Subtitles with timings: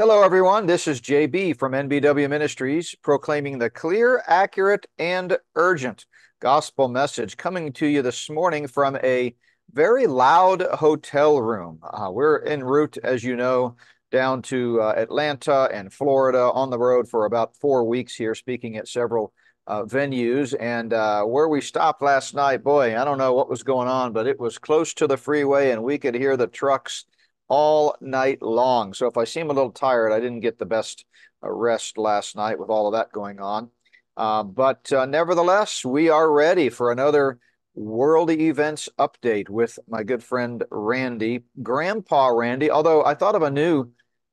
[0.00, 0.64] Hello, everyone.
[0.64, 6.06] This is JB from NBW Ministries, proclaiming the clear, accurate, and urgent
[6.40, 9.34] gospel message coming to you this morning from a
[9.70, 11.80] very loud hotel room.
[11.82, 13.76] Uh, we're en route, as you know,
[14.10, 18.78] down to uh, Atlanta and Florida on the road for about four weeks here, speaking
[18.78, 19.34] at several
[19.66, 20.54] uh, venues.
[20.58, 24.14] And uh, where we stopped last night, boy, I don't know what was going on,
[24.14, 27.04] but it was close to the freeway and we could hear the trucks
[27.50, 28.94] all night long.
[28.94, 31.04] So if I seem a little tired, I didn't get the best
[31.42, 33.70] uh, rest last night with all of that going on.
[34.16, 37.38] Uh, but uh, nevertheless, we are ready for another
[37.74, 42.70] world events update with my good friend Randy, Grandpa Randy.
[42.70, 43.90] Although I thought of a new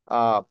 [0.07, 0.43] uh,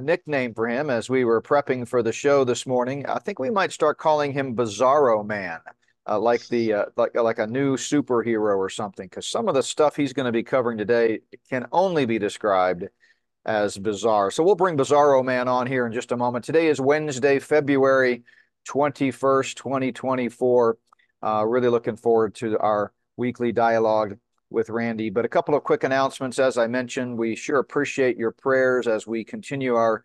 [0.00, 3.04] nickname for him as we were prepping for the show this morning.
[3.06, 5.58] I think we might start calling him Bizarro Man
[6.08, 9.62] uh, like the uh, like like a new superhero or something because some of the
[9.62, 12.84] stuff he's going to be covering today can only be described
[13.44, 14.30] as bizarre.
[14.30, 16.44] So we'll bring Bizarro Man on here in just a moment.
[16.44, 18.22] Today is Wednesday, February
[18.68, 20.78] 21st, 2024.
[21.24, 24.18] Uh, really looking forward to our weekly dialogue
[24.50, 25.10] with Randy.
[25.10, 26.38] But a couple of quick announcements.
[26.38, 30.04] As I mentioned, we sure appreciate your prayers as we continue our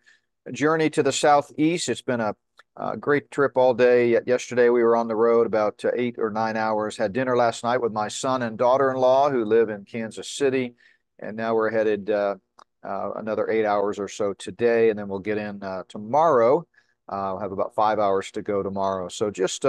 [0.52, 1.88] journey to the southeast.
[1.88, 2.34] It's been a
[2.78, 4.20] uh, great trip all day.
[4.24, 6.96] Yesterday we were on the road about uh, eight or nine hours.
[6.96, 10.74] Had dinner last night with my son and daughter-in-law who live in Kansas City,
[11.18, 12.36] and now we're headed uh,
[12.84, 16.60] uh another eight hours or so today, and then we'll get in uh, tomorrow.
[17.08, 19.08] Uh, we'll have about five hours to go tomorrow.
[19.08, 19.64] So just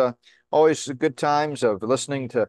[0.51, 2.47] always good times of listening to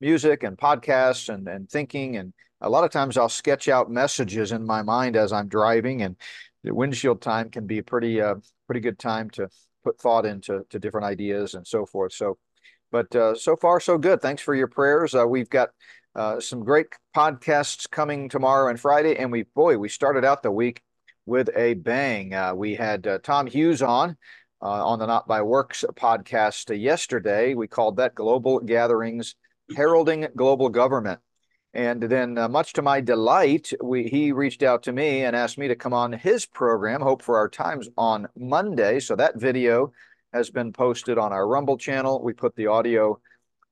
[0.00, 2.16] music and podcasts and and thinking.
[2.16, 6.02] And a lot of times I'll sketch out messages in my mind as I'm driving,
[6.02, 6.14] and
[6.62, 8.20] the windshield time can be a pretty
[8.68, 9.48] pretty good time to
[9.86, 12.12] put thought into to different ideas and so forth.
[12.12, 12.38] So,
[12.90, 14.20] but uh, so far so good.
[14.20, 15.14] Thanks for your prayers.
[15.14, 15.68] Uh, we've got
[16.16, 20.50] uh, some great podcasts coming tomorrow and Friday, and we boy we started out the
[20.50, 20.82] week
[21.24, 22.34] with a bang.
[22.34, 24.16] Uh, we had uh, Tom Hughes on.
[24.62, 29.34] Uh, on the Not by Works podcast yesterday, we called that Global Gatherings
[29.76, 31.20] Heralding Global Government.
[31.76, 35.58] And then, uh, much to my delight, we, he reached out to me and asked
[35.58, 38.98] me to come on his program, Hope for Our Times, on Monday.
[38.98, 39.92] So that video
[40.32, 42.22] has been posted on our Rumble channel.
[42.22, 43.20] We put the audio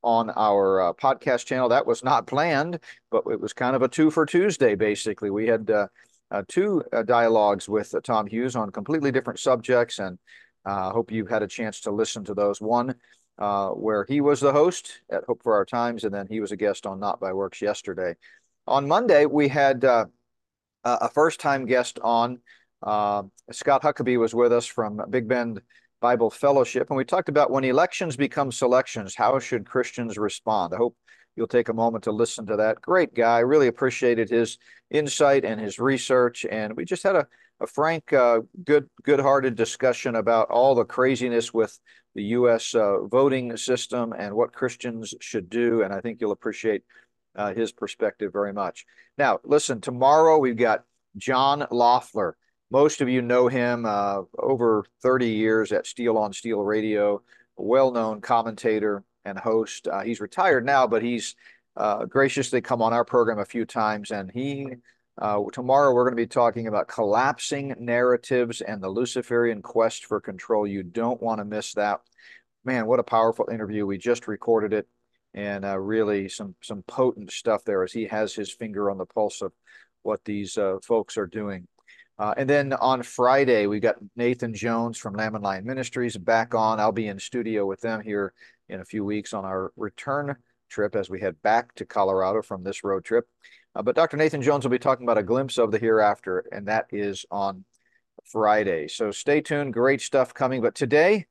[0.03, 1.70] on our uh, podcast channel.
[1.70, 2.78] That was not planned,
[3.10, 5.31] but it was kind of a two for Tuesday, basically.
[5.31, 5.87] We had uh,
[6.31, 10.19] uh two uh, dialogues with uh, Tom Hughes on completely different subjects, and
[10.66, 12.60] I hope you had a chance to listen to those.
[12.60, 12.97] One
[13.39, 16.53] uh, where he was the host at Hope for Our Times, and then he was
[16.53, 18.15] a guest on Not by Works yesterday.
[18.67, 20.06] On Monday, we had uh,
[20.84, 22.39] a first time guest on.
[22.83, 25.61] Uh, Scott Huckabee was with us from Big Bend
[26.00, 30.75] Bible Fellowship, and we talked about when elections become selections, how should Christians respond?
[30.75, 30.97] I hope
[31.37, 32.81] you'll take a moment to listen to that.
[32.81, 33.41] Great guy.
[33.41, 34.59] Really appreciated his
[34.91, 36.47] insight and his research.
[36.49, 37.27] And we just had a,
[37.60, 41.78] a frank, uh, good, good-hearted discussion about all the craziness with
[42.15, 42.75] the U.S.
[42.75, 45.82] Uh, voting system and what Christians should do.
[45.82, 46.82] And I think you'll appreciate
[47.37, 48.84] uh, his perspective very much.
[49.19, 50.84] Now, listen, tomorrow we've got
[51.16, 52.37] John Loeffler.
[52.70, 57.22] Most of you know him uh, over 30 years at Steel on Steel Radio,
[57.59, 59.87] a well-known commentator and host.
[59.88, 61.34] Uh, he's retired now, but he's
[61.76, 64.69] uh, graciously come on our program a few times, and he
[65.16, 70.20] uh, tomorrow, we're going to be talking about collapsing narratives and the Luciferian quest for
[70.20, 70.66] control.
[70.66, 72.00] You don't want to miss that.
[72.64, 73.86] Man, what a powerful interview.
[73.86, 74.88] We just recorded it
[75.32, 79.06] and uh, really some, some potent stuff there as he has his finger on the
[79.06, 79.52] pulse of
[80.02, 81.69] what these uh, folks are doing.
[82.19, 86.54] Uh, and then on Friday, we got Nathan Jones from Lamb and Lion Ministries back
[86.54, 86.78] on.
[86.78, 88.32] I'll be in studio with them here
[88.69, 90.36] in a few weeks on our return
[90.70, 93.26] trip as we head back to Colorado from this road trip.
[93.75, 94.17] Uh, but Dr.
[94.17, 97.65] Nathan Jones will be talking about a glimpse of the hereafter, and that is on
[98.25, 98.89] Friday.
[98.89, 99.73] So stay tuned.
[99.73, 100.62] Great stuff coming.
[100.62, 101.27] But today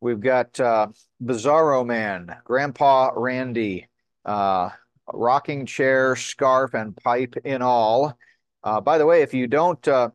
[0.00, 0.88] we've got uh,
[1.22, 3.88] Bizarro Man, Grandpa Randy,
[4.24, 4.70] uh,
[5.12, 8.16] rocking chair, scarf, and pipe in all.
[8.62, 10.10] Uh, by the way, if you don't uh,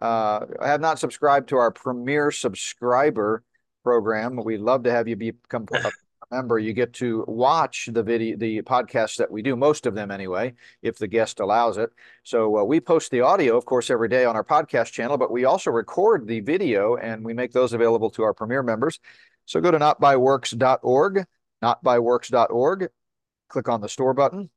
[0.00, 3.44] uh, have not subscribed to our premier subscriber
[3.84, 5.66] program, we'd love to have you become
[6.30, 10.10] member, you get to watch the video, the podcasts that we do, most of them
[10.10, 11.90] anyway, if the guest allows it.
[12.22, 15.30] So uh, we post the audio, of course, every day on our podcast channel, but
[15.30, 19.00] we also record the video and we make those available to our premier members.
[19.46, 21.24] So go to notbyworks.org,
[21.62, 22.88] notbyworks.org,
[23.48, 24.50] click on the store button,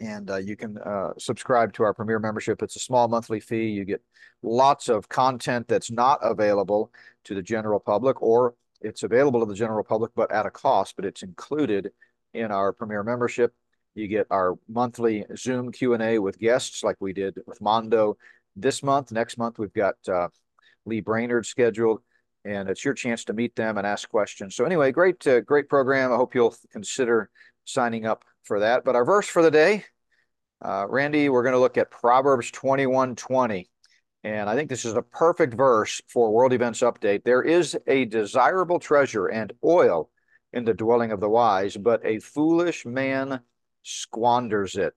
[0.00, 2.62] and uh, you can uh, subscribe to our premier membership.
[2.62, 3.68] It's a small monthly fee.
[3.68, 4.02] You get
[4.42, 6.92] lots of content that's not available
[7.24, 10.96] to the general public or it's available to the general public, but at a cost,
[10.96, 11.90] but it's included
[12.34, 13.52] in our premier membership.
[13.94, 18.16] You get our monthly Zoom Q&A with guests like we did with Mondo
[18.56, 19.12] this month.
[19.12, 20.28] Next month, we've got uh,
[20.86, 22.00] Lee Brainard scheduled,
[22.44, 24.54] and it's your chance to meet them and ask questions.
[24.54, 26.12] So anyway, great, uh, great program.
[26.12, 27.30] I hope you'll consider
[27.64, 28.84] signing up for that.
[28.84, 29.84] But our verse for the day,
[30.62, 33.69] uh, Randy, we're going to look at Proverbs 21 20.
[34.22, 37.24] And I think this is a perfect verse for World Events Update.
[37.24, 40.10] There is a desirable treasure and oil
[40.52, 43.40] in the dwelling of the wise, but a foolish man
[43.82, 44.94] squanders it.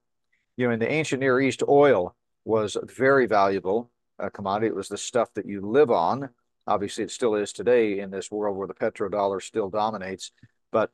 [0.57, 4.67] You know, in the ancient Near East, oil was very valuable uh, commodity.
[4.67, 6.29] It was the stuff that you live on.
[6.67, 10.31] Obviously, it still is today in this world where the petrodollar still dominates.
[10.71, 10.91] But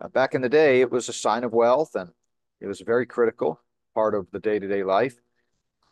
[0.00, 2.10] uh, back in the day, it was a sign of wealth and
[2.60, 3.60] it was a very critical
[3.94, 5.16] part of the day to day life.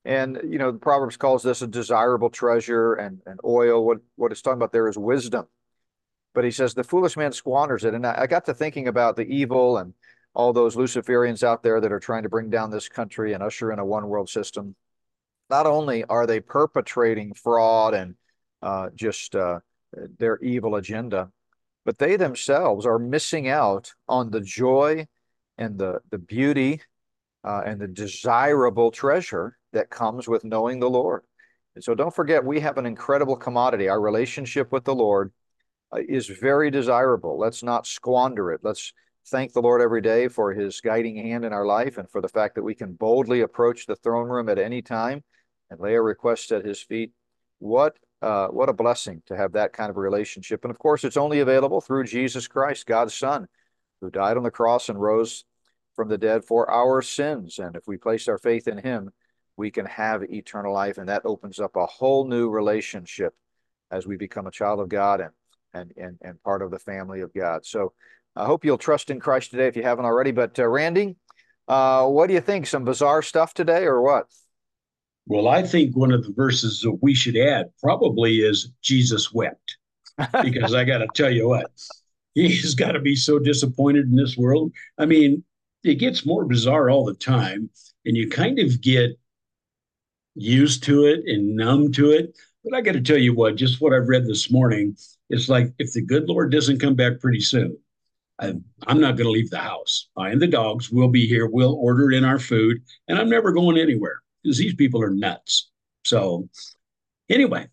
[0.05, 3.85] And, you know, the Proverbs calls this a desirable treasure and, and oil.
[3.85, 5.47] What, what it's talking about there is wisdom.
[6.33, 7.95] But he says the foolish man squanders it.
[7.95, 9.95] And I, I got to thinking about the evil and
[10.33, 13.73] all those Luciferians out there that are trying to bring down this country and usher
[13.73, 14.75] in a one world system.
[15.51, 18.15] Not only are they perpetrating fraud and
[18.63, 19.61] uh, just uh,
[20.19, 21.31] their evil agenda,
[21.85, 25.09] but they themselves are missing out on the joy
[25.59, 26.81] and the, the beauty
[27.43, 31.23] uh, and the desirable treasure that comes with knowing the Lord.
[31.75, 33.89] And so don't forget, we have an incredible commodity.
[33.89, 35.33] Our relationship with the Lord
[35.93, 37.39] uh, is very desirable.
[37.39, 38.61] Let's not squander it.
[38.63, 38.93] Let's
[39.29, 42.29] thank the Lord every day for his guiding hand in our life and for the
[42.29, 45.23] fact that we can boldly approach the throne room at any time
[45.71, 47.13] and lay a request at his feet.
[47.59, 50.63] What uh, what a blessing to have that kind of relationship.
[50.63, 53.47] And of course, it's only available through Jesus Christ, God's Son,
[54.01, 55.45] who died on the cross and rose
[55.95, 57.59] from the dead for our sins.
[57.59, 59.11] And if we place our faith in him,
[59.57, 60.99] we can have eternal life.
[60.99, 63.35] And that opens up a whole new relationship
[63.91, 65.31] as we become a child of God and
[65.73, 67.65] and and, and part of the family of God.
[67.65, 67.93] So
[68.37, 70.31] I hope you'll trust in Christ today if you haven't already.
[70.31, 71.17] But uh, Randy,
[71.69, 72.67] uh, what do you think?
[72.67, 74.27] Some bizarre stuff today, or what?
[75.27, 79.77] Well, I think one of the verses that we should add probably is Jesus wept,
[80.43, 81.71] because I got to tell you what,
[82.35, 84.73] he's got to be so disappointed in this world.
[84.99, 85.45] I mean,
[85.85, 87.71] it gets more bizarre all the time,
[88.05, 89.19] and you kind of get
[90.35, 92.37] used to it and numb to it.
[92.65, 94.97] But I got to tell you what, just what I've read this morning,
[95.31, 97.77] it's like if the good Lord doesn't come back pretty soon,
[98.39, 100.09] I'm, I'm not going to leave the house.
[100.17, 101.47] I and the dogs will be here.
[101.47, 105.71] We'll order in our food, and I'm never going anywhere because these people are nuts.
[106.05, 106.49] So,
[107.29, 107.69] anyway,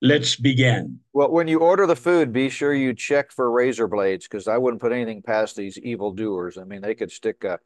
[0.00, 1.00] let's begin.
[1.12, 4.58] Well, when you order the food, be sure you check for razor blades because I
[4.58, 6.58] wouldn't put anything past these evil doers.
[6.58, 7.58] I mean, they could stick a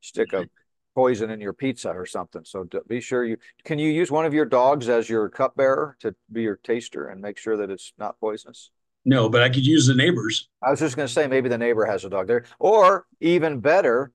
[0.00, 0.48] stick a
[0.96, 2.42] poison in your pizza or something.
[2.44, 6.14] So be sure you can you use one of your dogs as your cupbearer to
[6.32, 8.70] be your taster and make sure that it's not poisonous.
[9.04, 10.48] No, but I could use the neighbors.
[10.62, 13.60] I was just going to say maybe the neighbor has a dog there, or even
[13.60, 14.10] better,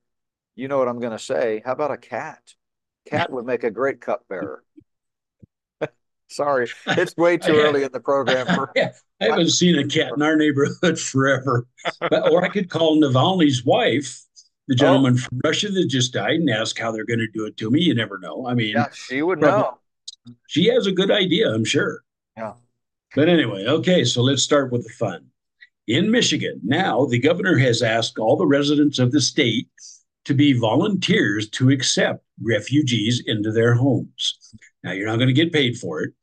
[0.56, 1.62] you know what I'm going to say?
[1.64, 2.42] How about a cat?
[3.08, 4.64] Cat would make a great cupbearer.
[6.28, 8.48] Sorry, it's way too early in the program.
[8.48, 8.74] For...
[9.22, 11.68] I haven't seen a cat in our neighborhood forever.
[12.00, 14.22] But, or I could call Navalny's wife,
[14.68, 14.78] the oh.
[14.78, 15.18] gentleman oh.
[15.18, 17.82] from Russia that just died, and ask how they're going to do it to me.
[17.82, 18.48] You never know.
[18.48, 19.78] I mean, yeah, she would know.
[20.48, 22.04] She has a good idea, I'm sure.
[22.38, 22.54] Yeah.
[23.16, 25.26] But anyway, okay, so let's start with the fun.
[25.88, 29.68] In Michigan, now the governor has asked all the residents of the state
[30.26, 34.54] to be volunteers to accept refugees into their homes.
[34.84, 36.14] Now you're not going to get paid for it.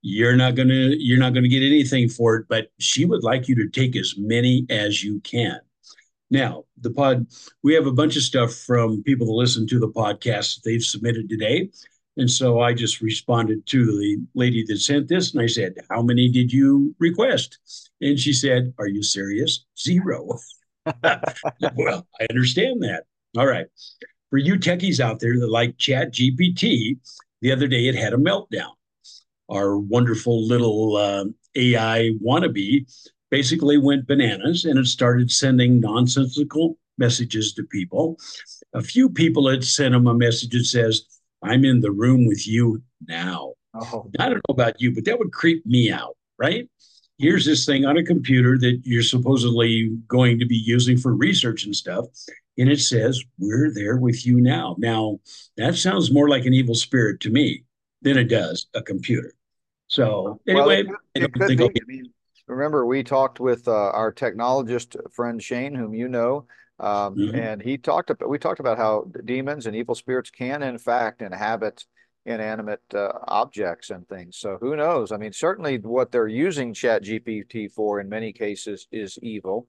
[0.00, 3.22] You're not going to you're not going to get anything for it, but she would
[3.22, 5.60] like you to take as many as you can.
[6.32, 7.26] Now, the pod
[7.62, 10.82] we have a bunch of stuff from people that listen to the podcast that they've
[10.82, 11.68] submitted today.
[12.16, 16.00] And so I just responded to the lady that sent this and I said, How
[16.00, 17.58] many did you request?
[18.00, 19.66] And she said, Are you serious?
[19.78, 20.38] Zero.
[21.76, 23.04] well, I understand that.
[23.36, 23.66] All right.
[24.30, 26.96] For you techies out there that like Chat GPT,
[27.42, 28.72] the other day it had a meltdown.
[29.50, 31.24] Our wonderful little uh,
[31.54, 32.86] AI wannabe
[33.32, 38.18] basically went bananas and it started sending nonsensical messages to people.
[38.74, 41.04] A few people had sent him a message that says,
[41.42, 43.54] I'm in the room with you now.
[43.74, 44.10] Oh.
[44.20, 46.68] I don't know about you, but that would creep me out, right?
[47.16, 51.64] Here's this thing on a computer that you're supposedly going to be using for research
[51.64, 52.04] and stuff.
[52.58, 54.76] And it says, We're there with you now.
[54.78, 55.20] Now,
[55.56, 57.64] that sounds more like an evil spirit to me
[58.02, 59.32] than it does a computer.
[59.86, 61.76] So, anyway, well, it, it I don't think
[62.52, 66.46] remember, we talked with uh, our technologist friend Shane, whom you know,
[66.82, 67.36] um, mm-hmm.
[67.36, 71.22] And he talked about we talked about how demons and evil spirits can in fact
[71.22, 71.84] inhabit
[72.24, 74.36] inanimate uh, objects and things.
[74.36, 75.12] So who knows?
[75.12, 79.66] I mean, certainly what they're using Chat GPT for in many cases is evil.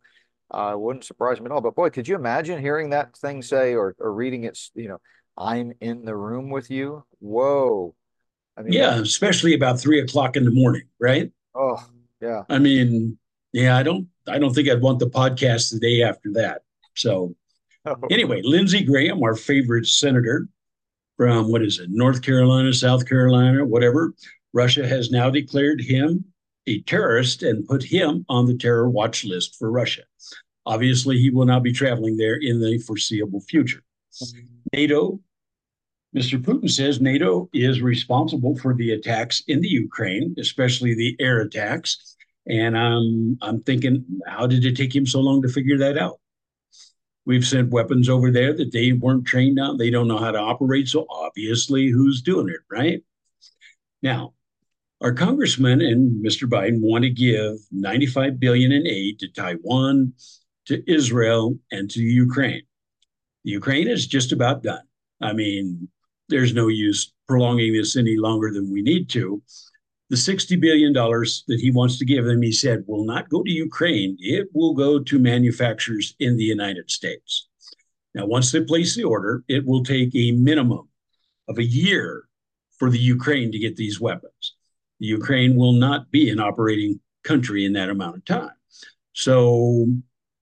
[0.52, 1.62] Uh, wouldn't surprise me at all.
[1.62, 4.60] But boy, could you imagine hearing that thing say or, or reading it?
[4.76, 5.02] You know,
[5.38, 7.04] I'm in the room with you.
[7.20, 7.96] Whoa,
[8.56, 11.32] I mean, yeah, especially about three o'clock in the morning, right?
[11.56, 11.84] Oh,
[12.24, 12.44] yeah.
[12.50, 13.18] I mean,
[13.52, 16.62] yeah, I don't, I don't think I'd want the podcast the day after that.
[16.96, 17.36] So,
[17.86, 17.96] oh.
[18.10, 20.48] anyway, Lindsey Graham, our favorite senator
[21.18, 24.14] from what is it, North Carolina, South Carolina, whatever,
[24.54, 26.26] Russia has now declared him
[26.66, 30.04] a terrorist and put him on the terror watch list for Russia.
[30.66, 33.84] Obviously, he will not be traveling there in the foreseeable future.
[34.72, 35.20] NATO,
[36.16, 36.40] Mr.
[36.40, 42.13] Putin says NATO is responsible for the attacks in the Ukraine, especially the air attacks.
[42.48, 46.20] And I'm I'm thinking, how did it take him so long to figure that out?
[47.26, 49.78] We've sent weapons over there that they weren't trained on.
[49.78, 50.90] They don't know how to operate.
[50.90, 53.02] So obviously, who's doing it, right?
[54.02, 54.34] Now,
[55.02, 56.50] our congressman and Mr.
[56.50, 60.14] Biden want to give 95 billion in aid to Taiwan,
[60.66, 62.64] to Israel, and to Ukraine.
[63.46, 64.84] The Ukraine is just about done.
[65.22, 65.88] I mean,
[66.30, 69.42] there's no use prolonging this any longer than we need to.
[70.14, 73.50] The $60 billion that he wants to give them, he said, will not go to
[73.50, 74.16] Ukraine.
[74.20, 77.48] It will go to manufacturers in the United States.
[78.14, 80.88] Now, once they place the order, it will take a minimum
[81.48, 82.26] of a year
[82.78, 84.54] for the Ukraine to get these weapons.
[85.00, 88.54] The Ukraine will not be an operating country in that amount of time.
[89.14, 89.88] So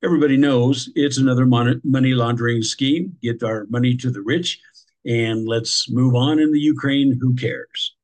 [0.03, 3.15] everybody knows it's another money laundering scheme.
[3.21, 4.59] Get our money to the rich,
[5.05, 7.17] and let's move on in the Ukraine.
[7.21, 7.95] Who cares?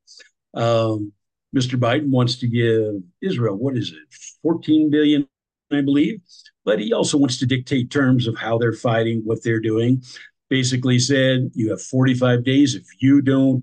[0.54, 1.12] Um,
[1.56, 1.78] Mr.
[1.78, 5.26] Biden wants to give Israel what is it, 14 billion,
[5.72, 6.20] I believe,
[6.64, 10.02] but he also wants to dictate terms of how they're fighting, what they're doing.
[10.50, 13.62] Basically, said you have 45 days if you don't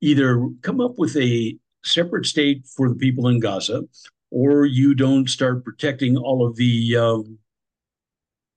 [0.00, 3.82] either come up with a separate state for the people in Gaza,
[4.30, 7.38] or you don't start protecting all of the um,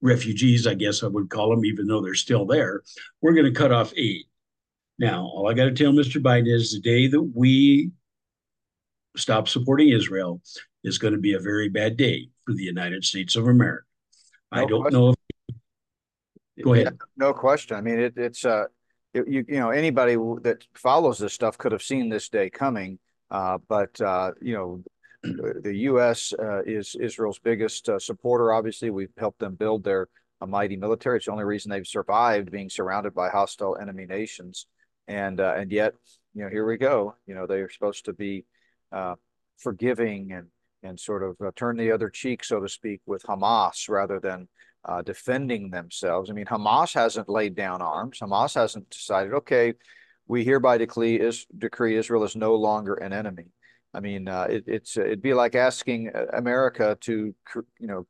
[0.01, 2.82] refugees, I guess I would call them, even though they're still there,
[3.22, 4.25] we're going to cut off aid.
[5.00, 6.22] Now, all I got to tell Mr.
[6.22, 7.91] Biden is the day that we
[9.17, 10.41] stop supporting Israel
[10.83, 13.83] is going to be a very bad day for the United States of America.
[14.51, 15.00] No I don't question.
[15.00, 16.63] know if.
[16.63, 16.86] Go ahead.
[16.86, 17.77] Yeah, no question.
[17.77, 18.65] I mean, it, it's uh,
[19.13, 23.00] it, you you know anybody that follows this stuff could have seen this day coming.
[23.29, 24.83] Uh, but uh, you know,
[25.62, 26.33] the U.S.
[26.38, 28.53] Uh, is Israel's biggest uh, supporter.
[28.53, 30.07] Obviously, we've helped them build their
[30.41, 31.17] a mighty military.
[31.17, 34.67] It's the only reason they've survived being surrounded by hostile enemy nations.
[35.07, 35.93] And uh, and yet,
[36.33, 37.15] you know, here we go.
[37.25, 38.45] You know, they are supposed to be
[38.91, 39.15] uh,
[39.58, 40.48] forgiving and
[40.84, 44.48] and sort of uh, turn the other cheek, so to speak, with Hamas rather than
[44.86, 46.29] uh, defending themselves.
[46.29, 48.20] I mean, Hamas hasn't laid down arms.
[48.20, 49.74] Hamas hasn't decided, okay,
[50.27, 53.48] we hereby decree, is, decree Israel is no longer an enemy.
[53.94, 57.34] I mean, uh, it, it's it'd be like asking uh, America to,
[57.79, 58.08] you know,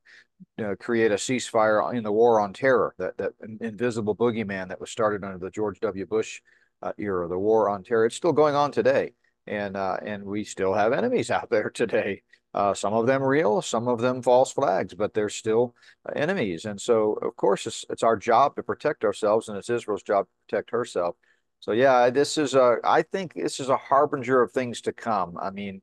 [0.63, 3.31] uh, create a ceasefire in the war on terror, that that
[3.61, 6.05] invisible boogeyman that was started under the George W.
[6.05, 6.41] Bush
[6.81, 8.05] uh, era, the war on terror.
[8.05, 9.13] It's still going on today,
[9.47, 12.23] and uh, and we still have enemies out there today.
[12.53, 15.75] Uh, some of them real, some of them false flags, but they're still
[16.15, 16.65] enemies.
[16.65, 20.25] And so, of course, it's, it's our job to protect ourselves, and it's Israel's job
[20.25, 21.15] to protect herself.
[21.59, 22.77] So yeah, this is a.
[22.83, 25.37] I think this is a harbinger of things to come.
[25.39, 25.81] I mean,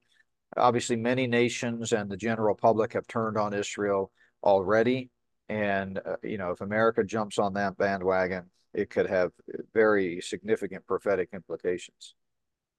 [0.57, 4.11] obviously, many nations and the general public have turned on Israel
[4.43, 5.11] already,
[5.49, 9.33] and uh, you know, if America jumps on that bandwagon, it could have
[9.73, 12.15] very significant prophetic implications.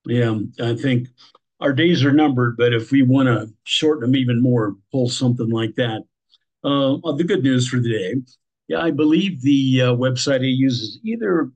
[0.05, 1.07] Yeah, I think
[1.59, 5.49] our days are numbered, but if we want to shorten them even more, pull something
[5.49, 6.03] like that.
[6.63, 8.15] Uh, the good news for the day,
[8.67, 11.51] yeah, I believe the uh, website he uses either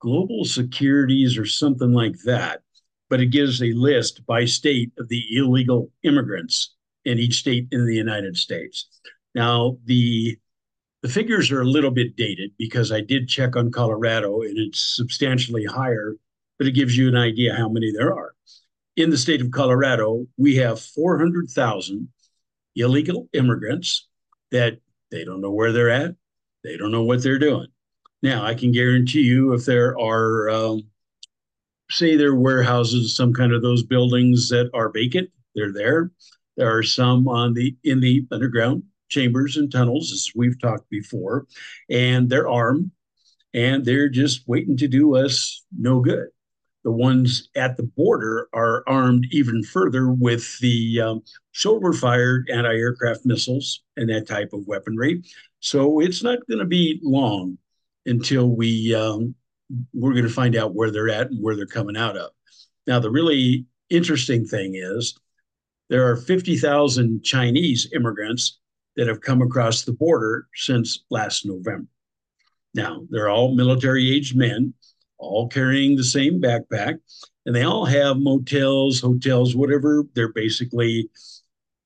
[0.00, 2.60] global securities or something like that,
[3.08, 7.86] but it gives a list by state of the illegal immigrants in each state in
[7.86, 8.88] the United States.
[9.34, 10.38] Now, the
[11.02, 14.96] the figures are a little bit dated because I did check on Colorado and it's
[14.96, 16.16] substantially higher,
[16.58, 18.34] but it gives you an idea how many there are.
[18.96, 22.08] In the state of Colorado, we have 400,000
[22.74, 24.08] illegal immigrants
[24.50, 24.78] that
[25.10, 26.14] they don't know where they're at,
[26.64, 27.68] they don't know what they're doing.
[28.22, 30.82] Now, I can guarantee you if there are, um,
[31.90, 36.10] say, there are warehouses, some kind of those buildings that are vacant, they're there.
[36.56, 41.46] There are some on the in the underground chambers and tunnels, as we've talked before,
[41.90, 42.90] and they're armed
[43.56, 46.28] and they're just waiting to do us no good.
[46.86, 52.76] The ones at the border are armed even further with the um, shoulder fired anti
[52.76, 55.24] aircraft missiles and that type of weaponry.
[55.58, 57.58] So it's not going to be long
[58.06, 59.34] until we um,
[59.94, 62.30] we're going to find out where they're at and where they're coming out of.
[62.86, 65.18] Now, the really interesting thing is
[65.88, 68.60] there are 50,000 Chinese immigrants
[68.94, 71.88] that have come across the border since last November.
[72.74, 74.72] Now, they're all military aged men.
[75.18, 76.98] All carrying the same backpack,
[77.44, 80.04] and they all have motels, hotels, whatever.
[80.14, 81.10] They're basically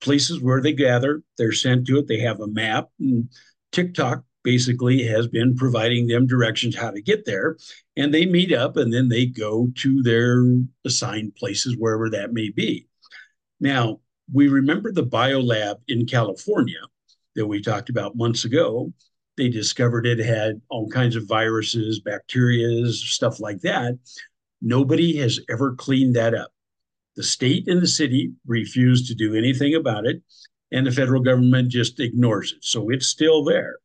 [0.00, 1.22] places where they gather.
[1.38, 2.08] They're sent to it.
[2.08, 3.28] They have a map, and
[3.72, 7.56] TikTok basically has been providing them directions how to get there.
[7.96, 10.44] And they meet up and then they go to their
[10.84, 12.86] assigned places, wherever that may be.
[13.60, 14.00] Now,
[14.32, 16.80] we remember the biolab in California
[17.34, 18.92] that we talked about months ago.
[19.36, 23.98] They discovered it had all kinds of viruses, bacteria, stuff like that.
[24.60, 26.52] Nobody has ever cleaned that up.
[27.16, 30.22] The state and the city refuse to do anything about it,
[30.70, 32.64] and the federal government just ignores it.
[32.64, 33.78] So it's still there.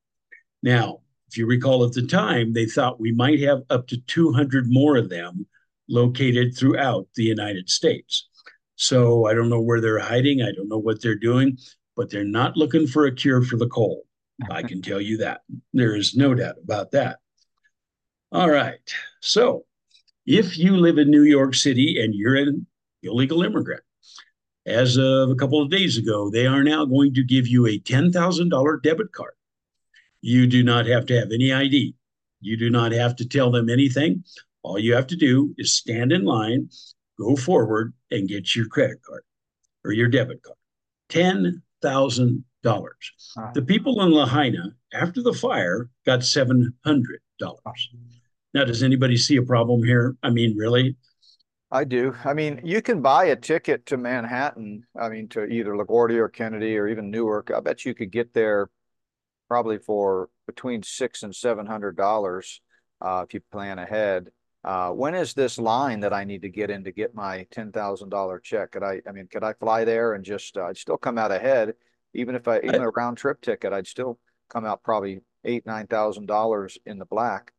[0.61, 4.65] Now, if you recall at the time, they thought we might have up to 200
[4.67, 5.47] more of them
[5.87, 8.27] located throughout the United States.
[8.75, 10.41] So I don't know where they're hiding.
[10.41, 11.57] I don't know what they're doing,
[11.95, 14.03] but they're not looking for a cure for the cold.
[14.49, 15.41] I can tell you that.
[15.73, 17.19] There is no doubt about that.
[18.31, 18.79] All right.
[19.21, 19.65] So
[20.25, 22.67] if you live in New York City and you're an
[23.03, 23.83] illegal immigrant,
[24.65, 27.79] as of a couple of days ago, they are now going to give you a
[27.79, 29.33] $10,000 debit card.
[30.21, 31.93] You do not have to have any ID.
[32.41, 34.23] You do not have to tell them anything.
[34.63, 36.69] All you have to do is stand in line,
[37.19, 39.23] go forward, and get your credit card
[39.83, 40.57] or your debit card.
[41.09, 42.41] $10,000.
[43.53, 46.71] The people in Lahaina, after the fire, got $700.
[48.53, 50.15] Now, does anybody see a problem here?
[50.23, 50.95] I mean, really?
[51.71, 52.15] I do.
[52.23, 54.85] I mean, you can buy a ticket to Manhattan.
[54.97, 57.51] I mean, to either LaGuardia or Kennedy or even Newark.
[57.55, 58.69] I bet you could get there
[59.47, 62.61] probably for between six and seven hundred dollars
[63.01, 64.29] uh, if you plan ahead.
[64.63, 67.71] Uh, when is this line that I need to get in to get my ten
[67.71, 68.71] thousand dollar check?
[68.71, 69.01] Could I?
[69.07, 70.57] I mean, could I fly there and just?
[70.57, 71.73] Uh, I'd still come out ahead,
[72.15, 73.73] even if I even a round trip ticket.
[73.73, 74.19] I'd still
[74.49, 77.51] come out probably eight nine thousand dollars in the black.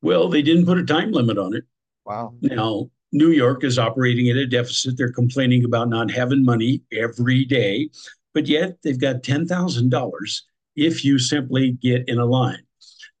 [0.00, 1.64] Well, they didn't put a time limit on it.
[2.04, 2.34] Wow.
[2.40, 4.96] Now New York is operating at a deficit.
[4.96, 7.90] They're complaining about not having money every day,
[8.34, 12.62] but yet they've got ten thousand dollars if you simply get in a line.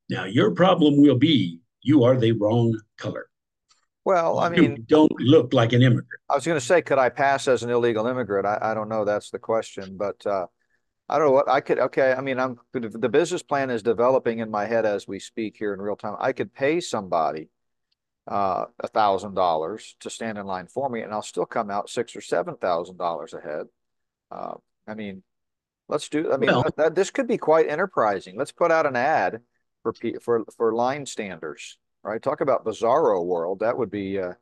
[0.08, 3.28] Now, your problem will be you are the wrong color.
[4.04, 6.08] Well, I mean, you don't look like an immigrant.
[6.30, 8.46] I was going to say, could I pass as an illegal immigrant?
[8.46, 9.04] I, I don't know.
[9.04, 10.46] That's the question, but uh,
[11.08, 11.78] I don't know what I could.
[11.78, 15.56] Okay, I mean, I'm the business plan is developing in my head as we speak
[15.58, 16.16] here in real time.
[16.20, 17.48] I could pay somebody
[18.26, 21.88] uh, a thousand dollars to stand in line for me, and I'll still come out
[21.88, 23.66] six or seven thousand dollars ahead.
[24.30, 24.54] Uh,
[24.86, 25.22] I mean,
[25.88, 26.32] Let's do.
[26.32, 28.36] I mean, well, that, this could be quite enterprising.
[28.36, 29.40] Let's put out an ad
[29.82, 31.78] for for for line standers.
[32.02, 32.22] Right?
[32.22, 33.60] Talk about bizarro world.
[33.60, 34.18] That would be.
[34.18, 34.34] Uh,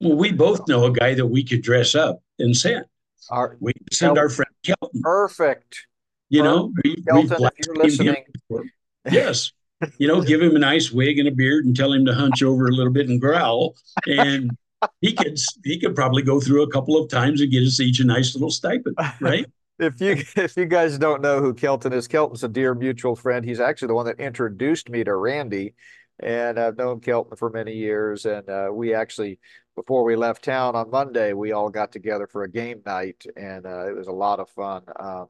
[0.00, 2.84] well, we both know a guy that we could dress up and send.
[3.30, 5.02] Our, we send our friend Kelton.
[5.02, 5.86] Perfect.
[6.28, 8.24] You know, we, Kelton, if you're listening.
[9.10, 9.52] yes.
[9.98, 12.42] you know, give him a nice wig and a beard and tell him to hunch
[12.42, 13.76] over a little bit and growl.
[14.06, 14.56] And
[15.00, 18.00] he could he could probably go through a couple of times and get us each
[18.00, 19.46] a nice little stipend, right?
[19.78, 23.44] if you if you guys don't know who Kelton is, Kelton's a dear mutual friend.
[23.44, 25.74] He's actually the one that introduced me to Randy,
[26.20, 28.26] and I've known Kelton for many years.
[28.26, 29.38] And uh, we actually,
[29.74, 33.66] before we left town on Monday, we all got together for a game night, and
[33.66, 34.82] uh, it was a lot of fun.
[34.94, 35.24] Uh,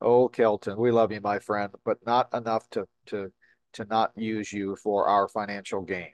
[0.00, 3.32] oh, Kelton, we love you, my friend, but not enough to to
[3.74, 6.12] to not use you for our financial gain.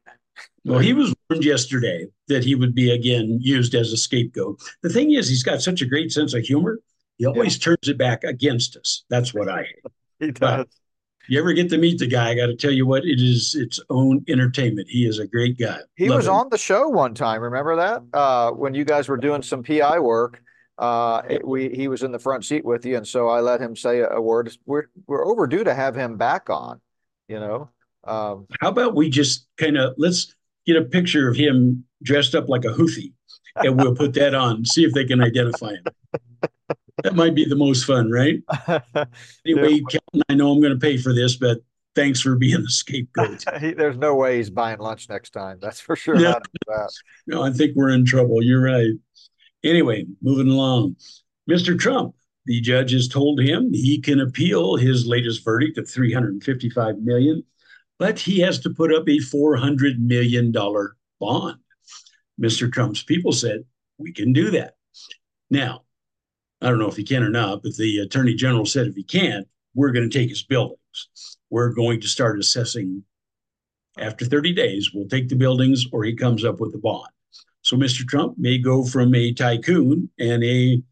[0.64, 4.60] Well, he was warned yesterday that he would be again used as a scapegoat.
[4.82, 6.80] The thing is, he's got such a great sense of humor
[7.18, 7.64] he always yeah.
[7.64, 9.04] turns it back against us.
[9.08, 9.92] That's what I hate.
[10.20, 10.40] he does.
[10.40, 10.68] But
[11.28, 13.54] you ever get to meet the guy, I got to tell you what, it is
[13.54, 14.88] its own entertainment.
[14.90, 15.78] He is a great guy.
[15.96, 16.34] He Love was him.
[16.34, 17.40] on the show one time.
[17.40, 18.02] Remember that?
[18.12, 20.42] Uh, when you guys were doing some PI work,
[20.78, 23.60] uh, it, we he was in the front seat with you, and so I let
[23.60, 24.56] him say a, a word.
[24.66, 26.80] We're we're overdue to have him back on.
[27.28, 27.70] You know.
[28.04, 30.34] Um, How about we just kind of let's
[30.66, 33.12] get a picture of him dressed up like a Houthi,
[33.56, 34.64] and we'll put that on.
[34.64, 35.84] See if they can identify him.
[37.02, 38.42] that might be the most fun, right?
[39.46, 41.58] anyway, Kelton, I know I'm going to pay for this, but
[41.94, 43.44] thanks for being the scapegoat.
[43.76, 45.58] There's no way he's buying lunch next time.
[45.60, 46.16] That's for sure.
[46.16, 46.38] No,
[47.26, 48.42] no, I think we're in trouble.
[48.42, 48.92] You're right.
[49.64, 50.96] Anyway, moving along.
[51.50, 51.78] Mr.
[51.78, 52.14] Trump,
[52.46, 57.42] the judge has told him he can appeal his latest verdict of 355 million,
[57.98, 61.58] but he has to put up a 400 million dollar bond.
[62.40, 62.70] Mr.
[62.70, 63.64] Trump's people said,
[63.96, 64.76] "We can do that."
[65.50, 65.84] Now,
[66.60, 69.04] I don't know if he can or not, but the attorney general said if he
[69.04, 70.78] can't, we're going to take his buildings.
[71.48, 73.04] We're going to start assessing
[73.98, 74.90] after 30 days.
[74.92, 77.13] We'll take the buildings or he comes up with a bond.
[77.64, 78.06] So Mr.
[78.06, 80.82] Trump may go from a tycoon and a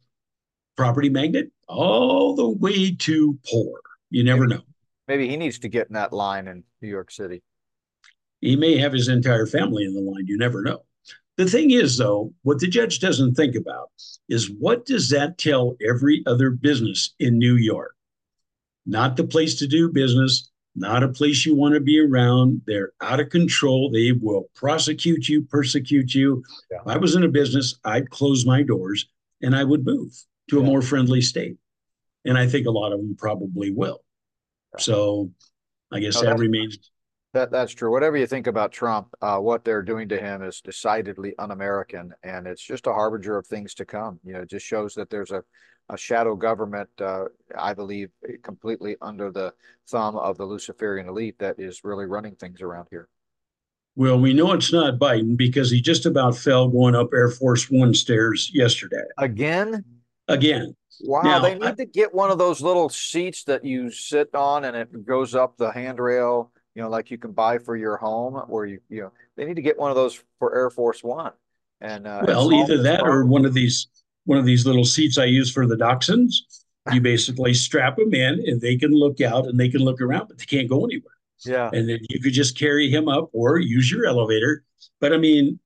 [0.74, 3.80] property magnate all the way to poor.
[4.08, 4.66] You never maybe, know.
[5.06, 7.42] Maybe he needs to get in that line in New York City.
[8.40, 10.26] He may have his entire family in the line.
[10.26, 10.80] You never know.
[11.37, 13.90] The thing is, though, what the judge doesn't think about
[14.30, 17.94] is what does that tell every other business in New York?
[18.87, 22.62] Not the place to do business, not a place you want to be around.
[22.66, 23.90] They're out of control.
[23.90, 26.42] They will prosecute you, persecute you.
[26.70, 26.78] Yeah.
[26.80, 29.06] If I was in a business, I'd close my doors
[29.42, 30.12] and I would move
[30.50, 30.62] to yeah.
[30.62, 31.56] a more friendly state.
[32.24, 34.02] And I think a lot of them probably will.
[34.74, 34.82] Yeah.
[34.82, 35.30] So
[35.92, 36.78] I guess no, that remains.
[37.35, 37.90] That that's true.
[37.90, 42.46] Whatever you think about Trump, uh, what they're doing to him is decidedly un-American, and
[42.46, 44.20] it's just a harbinger of things to come.
[44.22, 45.42] You know, it just shows that there's a
[45.88, 47.25] a shadow government, uh,
[47.57, 48.11] I believe,
[48.42, 49.53] completely under the
[49.88, 53.09] thumb of the Luciferian elite that is really running things around here.
[53.95, 57.71] Well, we know it's not Biden because he just about fell going up Air Force
[57.71, 59.03] One stairs yesterday.
[59.18, 59.85] Again?
[60.29, 60.75] Again.
[61.03, 64.35] Wow, now, they need I, to get one of those little seats that you sit
[64.35, 67.97] on and it goes up the handrail, you know, like you can buy for your
[67.97, 71.03] home, where you, you know, they need to get one of those for Air Force
[71.03, 71.33] One.
[71.81, 73.88] And uh, well, either that or one of these
[74.24, 76.35] one of these little seats I use for the dachshunds.
[76.92, 80.28] You basically strap them in and they can look out and they can look around,
[80.28, 81.12] but they can't go anywhere.
[81.44, 81.70] Yeah.
[81.72, 84.64] And then you could just carry him up or use your elevator.
[85.00, 85.58] But I mean,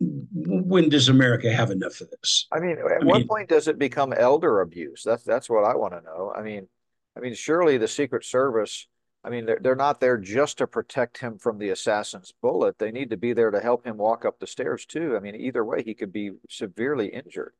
[0.00, 2.46] when does America have enough of this?
[2.52, 5.02] I mean, at I what mean, point does it become elder abuse?
[5.04, 6.32] That's that's what I want to know.
[6.36, 6.68] I mean,
[7.16, 8.88] I mean, surely the Secret Service.
[9.24, 12.78] I mean, they're, they're not there just to protect him from the assassin's bullet.
[12.78, 15.16] They need to be there to help him walk up the stairs too.
[15.16, 17.54] I mean, either way, he could be severely injured.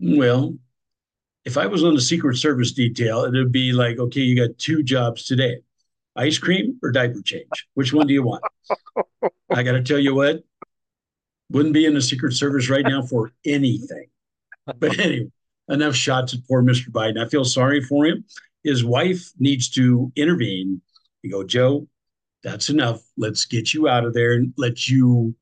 [0.00, 0.54] Well,
[1.44, 4.58] if I was on the Secret Service detail, it would be like, okay, you got
[4.58, 5.58] two jobs today
[6.16, 7.68] ice cream or diaper change.
[7.74, 8.42] Which one do you want?
[9.50, 10.42] I got to tell you what,
[11.50, 14.06] wouldn't be in the Secret Service right now for anything.
[14.78, 15.30] But anyway,
[15.68, 16.90] enough shots at poor Mr.
[16.90, 17.24] Biden.
[17.24, 18.24] I feel sorry for him.
[18.64, 20.82] His wife needs to intervene.
[21.22, 21.88] You go, Joe,
[22.42, 23.02] that's enough.
[23.16, 25.34] Let's get you out of there and let you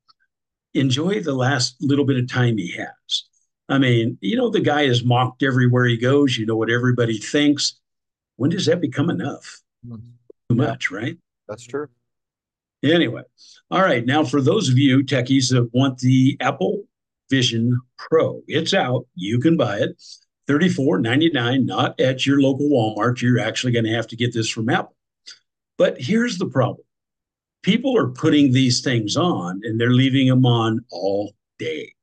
[0.73, 3.28] enjoy the last little bit of time he has.
[3.69, 6.37] I mean, you know, the guy is mocked everywhere he goes.
[6.37, 7.79] You know what everybody thinks.
[8.37, 9.61] When does that become enough?
[9.85, 10.09] Mm-hmm.
[10.49, 11.17] Too much, right?
[11.47, 11.87] That's true.
[12.83, 13.21] Anyway,
[13.69, 14.05] all right.
[14.05, 16.83] Now, for those of you techies that want the Apple
[17.29, 19.05] Vision Pro, it's out.
[19.15, 20.01] You can buy it.
[20.49, 23.21] $34.99, not at your local Walmart.
[23.21, 24.95] You're actually going to have to get this from Apple.
[25.77, 26.85] But here's the problem
[27.61, 31.93] people are putting these things on and they're leaving them on all day.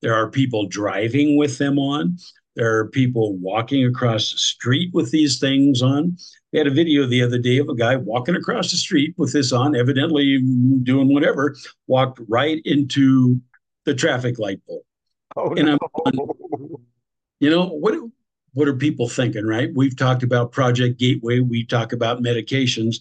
[0.00, 2.18] There are people driving with them on.
[2.56, 6.16] There are people walking across the street with these things on.
[6.52, 9.32] We had a video the other day of a guy walking across the street with
[9.32, 10.38] this on, evidently
[10.82, 11.56] doing whatever,
[11.86, 13.40] walked right into
[13.84, 14.84] the traffic light pole.
[15.36, 15.78] Oh, and no.
[16.06, 16.18] I'm,
[17.38, 17.94] you know, what
[18.54, 19.70] what are people thinking, right?
[19.72, 22.96] We've talked about Project Gateway, we talk about medications.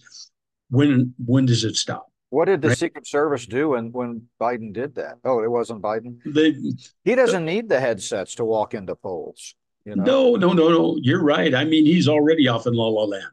[0.69, 2.06] When when does it stop?
[2.29, 2.77] What did the right?
[2.77, 5.15] Secret Service do when, when Biden did that?
[5.23, 6.17] Oh, it wasn't Biden.
[6.25, 6.55] They,
[7.03, 9.55] he doesn't need the headsets to walk into poles.
[9.85, 10.03] You know?
[10.03, 10.97] No, no, no, no.
[11.01, 11.55] You're right.
[11.55, 13.31] I mean, he's already off in La La Land,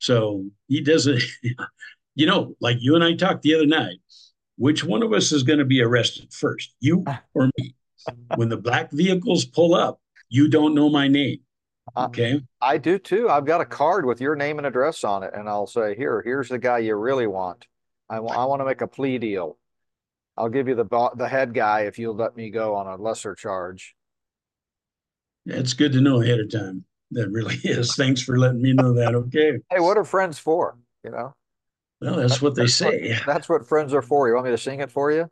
[0.00, 1.22] so he doesn't.
[2.16, 3.98] You know, like you and I talked the other night.
[4.56, 7.74] Which one of us is going to be arrested first, you or me?
[8.36, 11.40] when the black vehicles pull up, you don't know my name.
[11.96, 12.40] Uh, okay.
[12.60, 13.28] I do too.
[13.28, 16.22] I've got a card with your name and address on it, and I'll say, "Here,
[16.22, 17.66] here's the guy you really want."
[18.08, 19.56] I, w- I want to make a plea deal.
[20.36, 23.34] I'll give you the the head guy if you'll let me go on a lesser
[23.34, 23.94] charge.
[25.44, 26.84] Yeah, it's good to know ahead of time.
[27.12, 27.94] That really is.
[27.94, 29.14] Thanks for letting me know that.
[29.14, 29.58] Okay.
[29.70, 30.76] Hey, what are friends for?
[31.04, 31.34] You know.
[32.00, 33.10] Well, that's, that's what they that's say.
[33.12, 34.28] What, that's what friends are for.
[34.28, 35.30] You want me to sing it for you?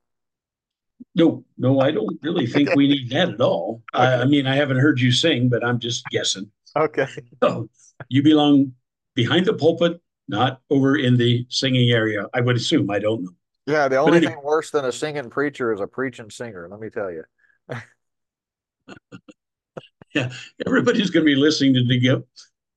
[1.15, 3.83] No, no, I don't really think we need that at all.
[3.95, 4.05] Okay.
[4.05, 6.51] I, I, mean, I haven't heard you sing, but I'm just guessing.
[6.77, 7.07] Okay.
[7.43, 7.69] So
[8.09, 8.73] you belong
[9.15, 10.01] behind the pulpit
[10.33, 12.27] not over in the singing area.
[12.35, 12.91] I would assume.
[12.91, 13.31] I don't know.
[13.67, 16.67] Yeah, the only anyway, thing worse than a singing preacher is a preaching singer.
[16.69, 17.23] Let me tell you.
[20.15, 20.33] yeah,
[20.67, 22.27] everybody's going to be listening to the gift,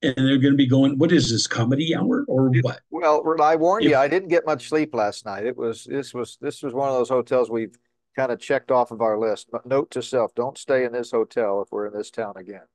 [0.03, 3.55] and they're going to be going, "What is this comedy hour or what?" Well, I
[3.55, 5.45] warned if, you, I didn't get much sleep last night.
[5.45, 7.75] It was this was this was one of those hotels we've
[8.15, 9.47] kind of checked off of our list.
[9.51, 12.67] But note to self: don't stay in this hotel if we're in this town again.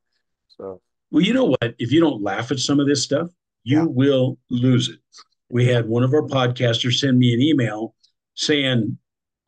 [0.48, 0.80] So.
[1.12, 1.74] Well, you know what?
[1.78, 3.30] If you don't laugh at some of this stuff,
[3.64, 3.86] you yeah.
[3.86, 4.98] will lose it.
[5.50, 7.94] We had one of our podcasters send me an email
[8.34, 8.96] saying,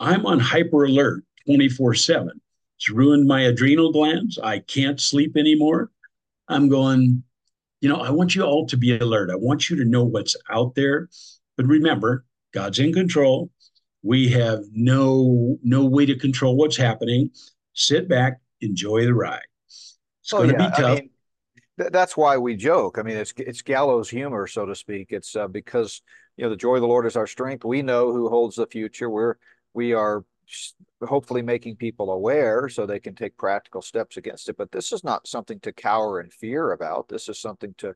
[0.01, 2.41] I'm on hyper alert 24 7.
[2.77, 4.39] It's ruined my adrenal glands.
[4.43, 5.91] I can't sleep anymore.
[6.49, 7.23] I'm going,
[7.81, 9.31] you know, I want you all to be alert.
[9.31, 11.09] I want you to know what's out there.
[11.57, 13.51] But remember, God's in control.
[14.03, 17.31] We have no no way to control what's happening.
[17.75, 19.41] Sit back, enjoy the ride.
[19.69, 20.69] It's oh, going to yeah.
[20.71, 20.99] be tough.
[20.99, 21.11] I mean,
[21.91, 22.99] that's why we joke.
[22.99, 25.09] I mean, it's it's gallows humor, so to speak.
[25.11, 26.03] It's uh, because
[26.37, 27.65] you know, the joy of the Lord is our strength.
[27.65, 29.09] We know who holds the future.
[29.11, 29.35] We're
[29.75, 30.25] we are
[31.03, 34.57] hopefully making people aware so they can take practical steps against it.
[34.57, 37.09] But this is not something to cower in fear about.
[37.09, 37.95] This is something to,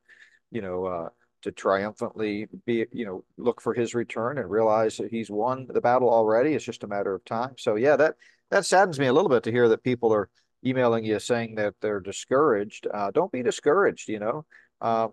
[0.51, 1.09] you know, uh,
[1.43, 5.81] to triumphantly be, you know, look for his return and realize that he's won the
[5.81, 6.55] battle already.
[6.55, 7.55] It's just a matter of time.
[7.59, 8.17] So yeah, that
[8.51, 10.29] that saddens me a little bit to hear that people are
[10.65, 12.87] emailing you saying that they're discouraged.
[12.93, 14.09] Uh, don't be discouraged.
[14.09, 14.45] You know,
[14.81, 15.09] uh,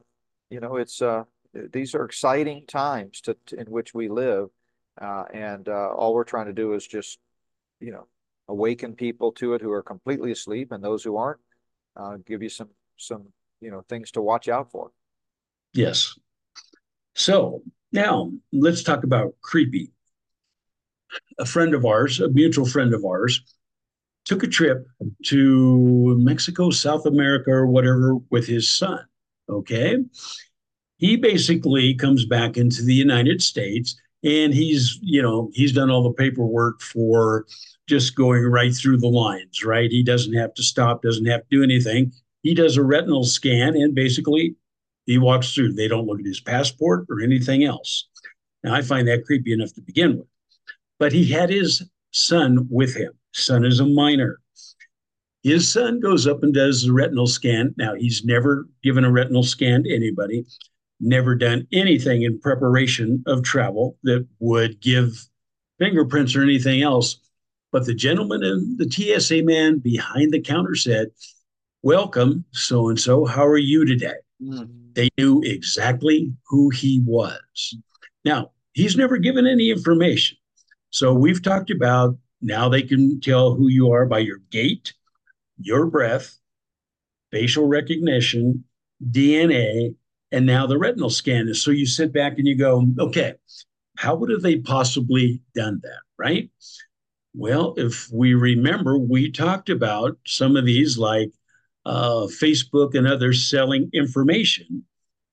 [0.50, 4.50] you know, it's uh, these are exciting times to, to in which we live,
[5.02, 7.20] uh, and uh, all we're trying to do is just
[7.84, 8.08] you know,
[8.48, 11.40] awaken people to it who are completely asleep and those who aren't,
[12.26, 13.26] give you some, some,
[13.60, 14.92] you know, things to watch out for.
[15.74, 16.18] Yes.
[17.14, 19.92] So now let's talk about creepy.
[21.38, 23.44] A friend of ours, a mutual friend of ours,
[24.26, 24.86] took a trip
[25.26, 29.00] to Mexico, South America, or whatever with his son.
[29.50, 29.98] Okay.
[30.98, 36.04] He basically comes back into the United States and he's, you know, he's done all
[36.04, 37.46] the paperwork for
[37.88, 39.92] just going right through the lines, right?
[39.92, 42.14] He doesn't have to stop, doesn't have to do anything.
[42.42, 44.56] He does a retinal scan and basically
[45.06, 45.74] he walks through.
[45.74, 48.08] They don't look at his passport or anything else.
[48.64, 50.28] Now, I find that creepy enough to begin with.
[51.00, 53.12] But he had his son with him.
[53.34, 54.40] Son is a minor.
[55.44, 57.76] His son goes up and does the retinal scan.
[57.78, 60.46] Now, he's never given a retinal scan to anybody,
[61.02, 65.28] never done anything in preparation of travel that would give
[65.80, 67.18] fingerprints or anything else.
[67.74, 71.08] But the gentleman and the TSA man behind the counter said,
[71.82, 73.26] Welcome, so and so.
[73.26, 74.14] How are you today?
[74.42, 74.64] Mm-hmm.
[74.94, 77.76] They knew exactly who he was.
[78.24, 80.38] Now, he's never given any information.
[80.92, 84.94] So we've talked about now they can tell who you are by your gait,
[85.58, 86.38] your breath,
[87.32, 88.66] facial recognition,
[89.12, 89.96] DNA,
[90.32, 91.64] and now the retinal scan is.
[91.64, 93.36] So you sit back and you go, okay,
[93.98, 96.50] how would have they possibly done that, right?
[97.34, 101.32] Well, if we remember, we talked about some of these like
[101.86, 104.84] uh, Facebook and others selling information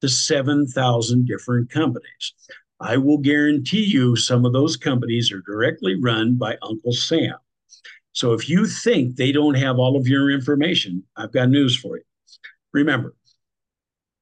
[0.00, 2.34] to 7,000 different companies.
[2.80, 7.34] I will guarantee you some of those companies are directly run by Uncle Sam.
[8.12, 11.98] So if you think they don't have all of your information, I've got news for
[11.98, 12.02] you.
[12.72, 13.14] Remember,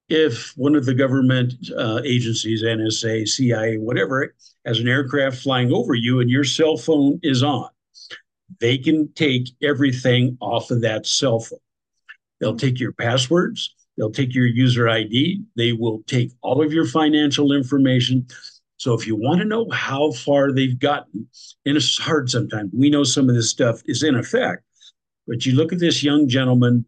[0.09, 5.93] if one of the government uh, agencies, NSA, CIA, whatever, has an aircraft flying over
[5.93, 7.69] you and your cell phone is on,
[8.59, 11.59] they can take everything off of that cell phone.
[12.39, 16.87] They'll take your passwords, they'll take your user ID, they will take all of your
[16.87, 18.25] financial information.
[18.77, 21.27] So if you want to know how far they've gotten,
[21.65, 24.63] and it's hard sometimes, we know some of this stuff is in effect,
[25.27, 26.85] but you look at this young gentleman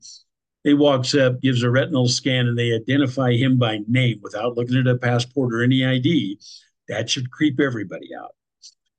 [0.64, 4.78] he walks up, gives a retinal scan, and they identify him by name without looking
[4.78, 6.40] at a passport or any ID.
[6.88, 8.36] That should creep everybody out.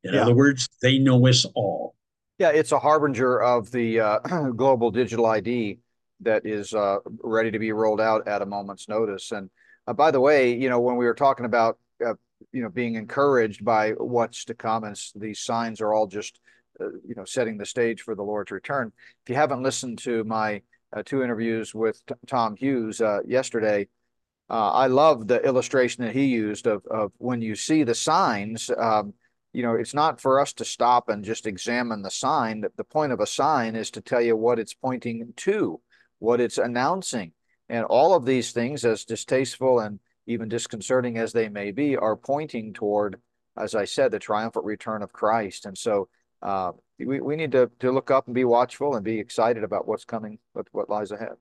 [0.03, 0.22] In yeah.
[0.22, 1.94] other words, they know us all.
[2.38, 5.79] Yeah, it's a harbinger of the uh, global digital ID
[6.22, 9.32] that is uh, ready to be rolled out at a moment's notice.
[9.32, 9.50] And
[9.87, 12.14] uh, by the way, you know, when we were talking about, uh,
[12.52, 16.40] you know, being encouraged by what's to come, and these signs are all just,
[16.80, 18.92] uh, you know, setting the stage for the Lord's return.
[19.24, 20.62] If you haven't listened to my
[20.94, 23.88] uh, two interviews with Tom Hughes uh, yesterday.
[24.54, 28.70] I love the illustration that he used of, of when you see the signs.
[28.76, 29.14] Um,
[29.54, 32.64] you know, it's not for us to stop and just examine the sign.
[32.76, 35.80] The point of a sign is to tell you what it's pointing to,
[36.22, 37.32] what it's announcing.
[37.68, 42.16] And all of these things, as distasteful and even disconcerting as they may be, are
[42.16, 43.16] pointing toward,
[43.58, 45.66] as I said, the triumphant return of Christ.
[45.66, 46.08] And so
[46.40, 49.88] uh, we, we need to, to look up and be watchful and be excited about
[49.88, 51.35] what's coming, what, what lies ahead.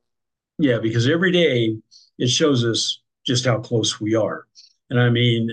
[0.57, 1.77] Yeah, because every day
[2.17, 4.47] it shows us just how close we are.
[4.89, 5.51] And I mean,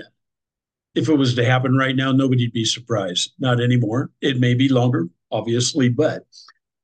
[0.95, 3.33] if it was to happen right now, nobody'd be surprised.
[3.39, 4.11] Not anymore.
[4.23, 6.25] It may be longer, obviously, but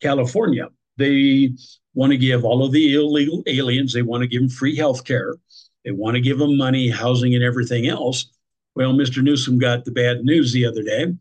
[0.03, 1.55] California, they
[1.95, 5.05] want to give all of the illegal aliens, they want to give them free health
[5.05, 5.37] care.
[5.85, 8.27] They want to give them money, housing, and everything else.
[8.75, 9.23] Well, Mr.
[9.23, 11.15] Newsom got the bad news the other day.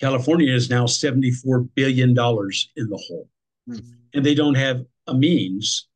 [0.00, 3.28] California is now $74 billion in the hole.
[3.68, 3.92] Mm-hmm.
[4.14, 5.88] And they don't have a means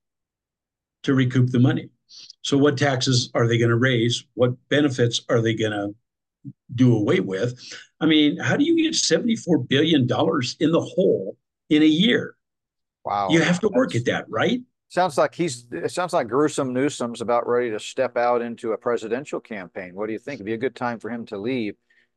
[1.02, 1.88] to recoup the money.
[2.42, 4.24] So, what taxes are they going to raise?
[4.34, 5.94] What benefits are they going to
[6.74, 7.58] do away with?
[8.00, 10.06] I mean, how do you get $74 billion in
[10.72, 11.36] the hole
[11.70, 12.36] in a year?
[13.04, 13.28] Wow.
[13.30, 14.60] You have to work at that, right?
[14.88, 18.78] Sounds like he's, it sounds like gruesome Newsom's about ready to step out into a
[18.78, 19.94] presidential campaign.
[19.94, 20.36] What do you think?
[20.36, 21.74] It'd be a good time for him to leave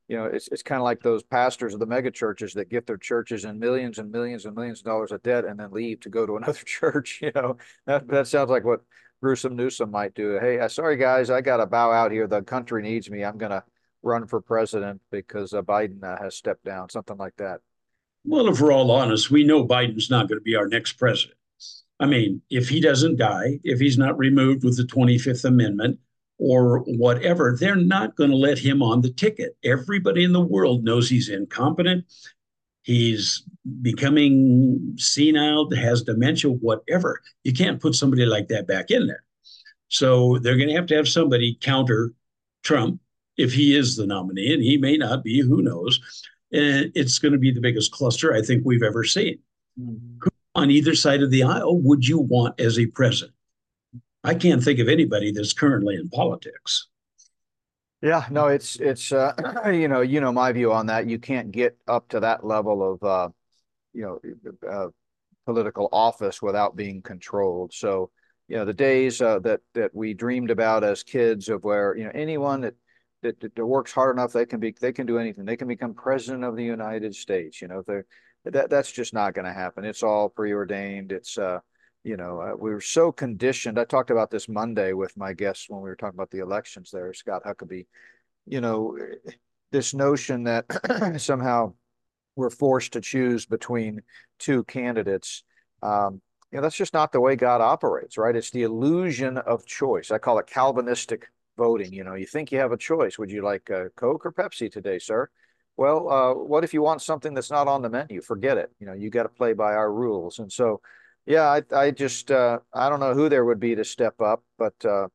[0.08, 2.88] you know, it's, it's kind of like those pastors of the mega churches that get
[2.88, 6.00] their churches in millions and millions and millions of dollars of debt and then leave
[6.02, 7.19] to go to another church.
[7.21, 8.82] You know, that, that sounds like what
[9.21, 10.38] gruesome Newsom might do.
[10.39, 12.28] Hey, uh, sorry guys, I got to bow out here.
[12.28, 13.23] The country needs me.
[13.23, 13.63] I'm going to
[14.02, 17.60] run for president because uh, Biden uh, has stepped down, something like that.
[18.29, 21.37] Well, if we're all honest, we know Biden's not going to be our next president.
[21.97, 25.97] I mean, if he doesn't die, if he's not removed with the 25th Amendment
[26.37, 29.55] or whatever, they're not going to let him on the ticket.
[29.63, 32.03] Everybody in the world knows he's incompetent.
[32.83, 33.43] He's
[33.81, 37.21] becoming senile, has dementia, whatever.
[37.45, 39.23] You can't put somebody like that back in there.
[39.87, 42.11] So they're going to have to have somebody counter
[42.63, 42.99] Trump
[43.37, 46.01] if he is the nominee, and he may not be, who knows.
[46.51, 49.39] And it's going to be the biggest cluster I think we've ever seen.
[49.79, 53.36] Mm-hmm on either side of the aisle would you want as a president?
[54.23, 56.88] I can't think of anybody that's currently in politics.
[58.01, 59.33] Yeah, no, it's it's uh,
[59.71, 61.07] you know you know my view on that.
[61.07, 63.29] You can't get up to that level of uh,
[63.93, 64.88] you know uh,
[65.45, 67.71] political office without being controlled.
[67.73, 68.10] So
[68.47, 72.03] you know the days uh, that that we dreamed about as kids of where you
[72.03, 72.75] know anyone that,
[73.23, 75.45] that that works hard enough they can be they can do anything.
[75.45, 77.62] They can become president of the United States.
[77.62, 78.06] You know they're
[78.45, 79.84] that that's just not going to happen.
[79.86, 81.12] It's all preordained.
[81.12, 81.60] It's uh,
[82.03, 83.77] you know, uh, we were so conditioned.
[83.77, 86.89] I talked about this Monday with my guests when we were talking about the elections
[86.91, 87.86] there, Scott Huckabee.
[88.45, 88.97] You know,
[89.71, 90.65] this notion that
[91.17, 91.73] somehow
[92.38, 94.01] we're forced to choose between
[94.39, 95.43] two candidates.
[95.84, 98.36] Um, you know, that's just not the way God operates, right?
[98.36, 100.10] It's the illusion of choice.
[100.12, 101.91] I call it Calvinistic voting.
[101.91, 103.17] You know, you think you have a choice.
[103.17, 105.29] Would you like uh, Coke or Pepsi today, sir?
[105.77, 108.19] well, uh, what if you want something that's not on the menu?
[108.21, 108.71] Forget it.
[108.79, 110.39] You know, you got to play by our rules.
[110.39, 110.81] And so,
[111.27, 114.43] yeah, I, I just, uh, I don't know who there would be to step up,
[114.57, 115.07] but uh,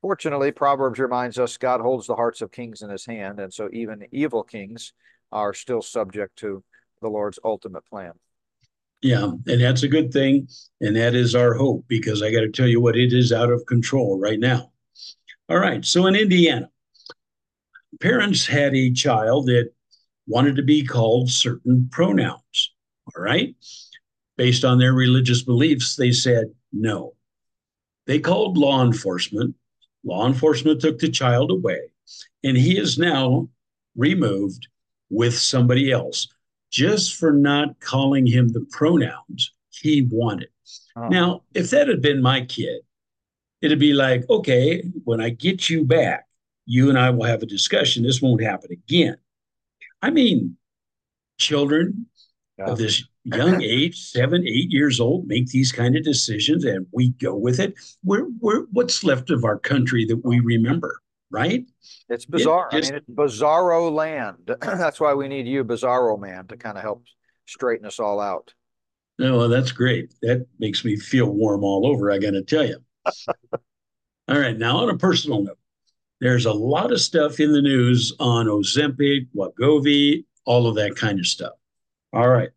[0.00, 3.38] fortunately, Proverbs reminds us God holds the hearts of kings in his hand.
[3.40, 4.94] And so even evil kings
[5.32, 6.64] are still subject to
[7.02, 8.12] the Lord's ultimate plan.
[9.02, 10.48] Yeah, and that's a good thing.
[10.80, 13.50] And that is our hope because I got to tell you what, it is out
[13.50, 14.72] of control right now.
[15.48, 15.84] All right.
[15.84, 16.70] So in Indiana,
[18.00, 19.70] parents had a child that
[20.26, 22.74] wanted to be called certain pronouns.
[23.14, 23.54] All right.
[24.36, 27.14] Based on their religious beliefs, they said no.
[28.06, 29.54] They called law enforcement.
[30.04, 31.80] Law enforcement took the child away,
[32.44, 33.48] and he is now
[33.96, 34.68] removed
[35.10, 36.28] with somebody else
[36.70, 40.48] just for not calling him the pronouns he wanted.
[40.96, 41.08] Oh.
[41.08, 42.82] Now, if that had been my kid,
[43.62, 46.26] it'd be like, okay, when I get you back,
[46.66, 48.02] you and I will have a discussion.
[48.02, 49.16] This won't happen again.
[50.02, 50.56] I mean,
[51.38, 52.06] children
[52.58, 52.66] yeah.
[52.66, 57.10] of this young age, seven, eight years old, make these kind of decisions, and we
[57.10, 57.74] go with it.
[58.04, 61.64] We're, we're what's left of our country that we remember, right?
[62.08, 62.68] It's bizarre.
[62.72, 64.38] It just, I mean, it's bizarro land.
[64.60, 67.04] that's why we need you, Bizarro Man, to kind of help
[67.46, 68.52] straighten us all out.
[69.18, 70.14] No, well, that's great.
[70.22, 72.10] That makes me feel warm all over.
[72.10, 72.78] I got to tell you.
[74.28, 75.58] all right, now on a personal note,
[76.20, 81.18] there's a lot of stuff in the news on Ozempic, Wegovy, all of that kind
[81.18, 81.52] of stuff.
[82.12, 82.50] All right.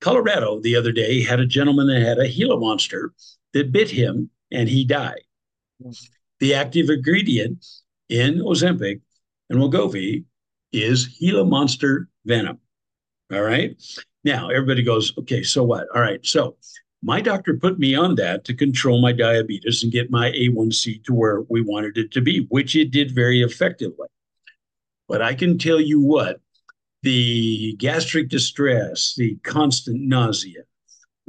[0.00, 3.12] Colorado the other day had a gentleman that had a Gila monster
[3.52, 5.22] that bit him and he died.
[6.40, 7.64] The active ingredient
[8.08, 9.00] in Ozempic
[9.50, 10.24] and Wegovy
[10.72, 12.58] is Gila monster venom.
[13.32, 13.76] All right.
[14.24, 15.86] Now everybody goes, okay, so what?
[15.94, 16.24] All right.
[16.24, 16.56] So
[17.02, 21.14] my doctor put me on that to control my diabetes and get my A1C to
[21.14, 24.06] where we wanted it to be, which it did very effectively.
[25.08, 26.40] But I can tell you what
[27.02, 30.62] the gastric distress, the constant nausea,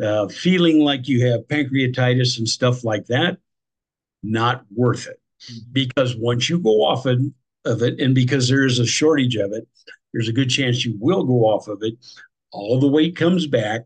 [0.02, 3.40] uh, feeling like you have pancreatitis and stuff like that,
[4.22, 5.20] not worth it.
[5.72, 9.68] Because once you go off of it, and because there is a shortage of it,
[10.14, 11.96] there's a good chance you will go off of it.
[12.52, 13.86] All the weight comes back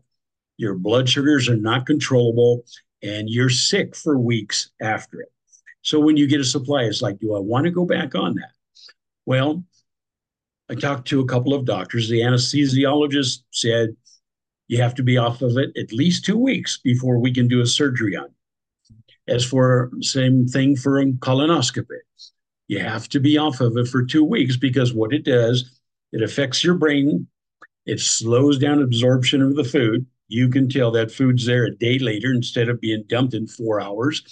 [0.58, 2.64] your blood sugars are not controllable,
[3.02, 5.32] and you're sick for weeks after it.
[5.82, 8.34] So when you get a supply, it's like, do I want to go back on
[8.34, 8.50] that?
[9.24, 9.64] Well,
[10.68, 12.08] I talked to a couple of doctors.
[12.08, 13.96] The anesthesiologist said
[14.66, 17.62] you have to be off of it at least two weeks before we can do
[17.62, 18.28] a surgery on.
[19.28, 21.98] As for same thing for a colonoscopy,
[22.66, 25.80] you have to be off of it for two weeks because what it does,
[26.12, 27.28] it affects your brain.
[27.86, 31.98] It slows down absorption of the food you can tell that food's there a day
[31.98, 34.22] later instead of being dumped in four hours,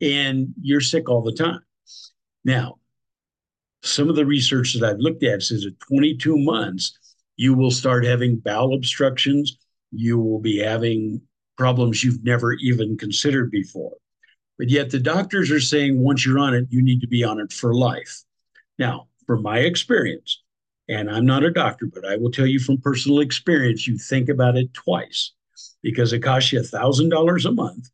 [0.00, 1.60] and you're sick all the time.
[2.44, 2.78] Now,
[3.82, 6.98] some of the research that I've looked at says at 22 months,
[7.36, 9.56] you will start having bowel obstructions.
[9.92, 11.20] You will be having
[11.56, 13.92] problems you've never even considered before.
[14.58, 17.40] But yet the doctors are saying once you're on it, you need to be on
[17.40, 18.22] it for life.
[18.78, 20.42] Now, from my experience,
[20.88, 24.28] and I'm not a doctor, but I will tell you from personal experience, you think
[24.28, 25.32] about it twice
[25.82, 27.90] because it costs you $1,000 a month.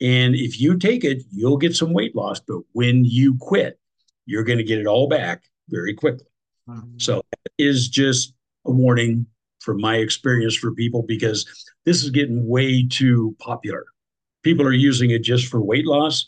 [0.00, 2.40] And if you take it, you'll get some weight loss.
[2.40, 3.78] But when you quit,
[4.26, 6.26] you're going to get it all back very quickly.
[6.68, 6.98] Mm-hmm.
[6.98, 9.26] So it is just a warning
[9.60, 11.46] from my experience for people because
[11.84, 13.84] this is getting way too popular.
[14.42, 16.26] People are using it just for weight loss.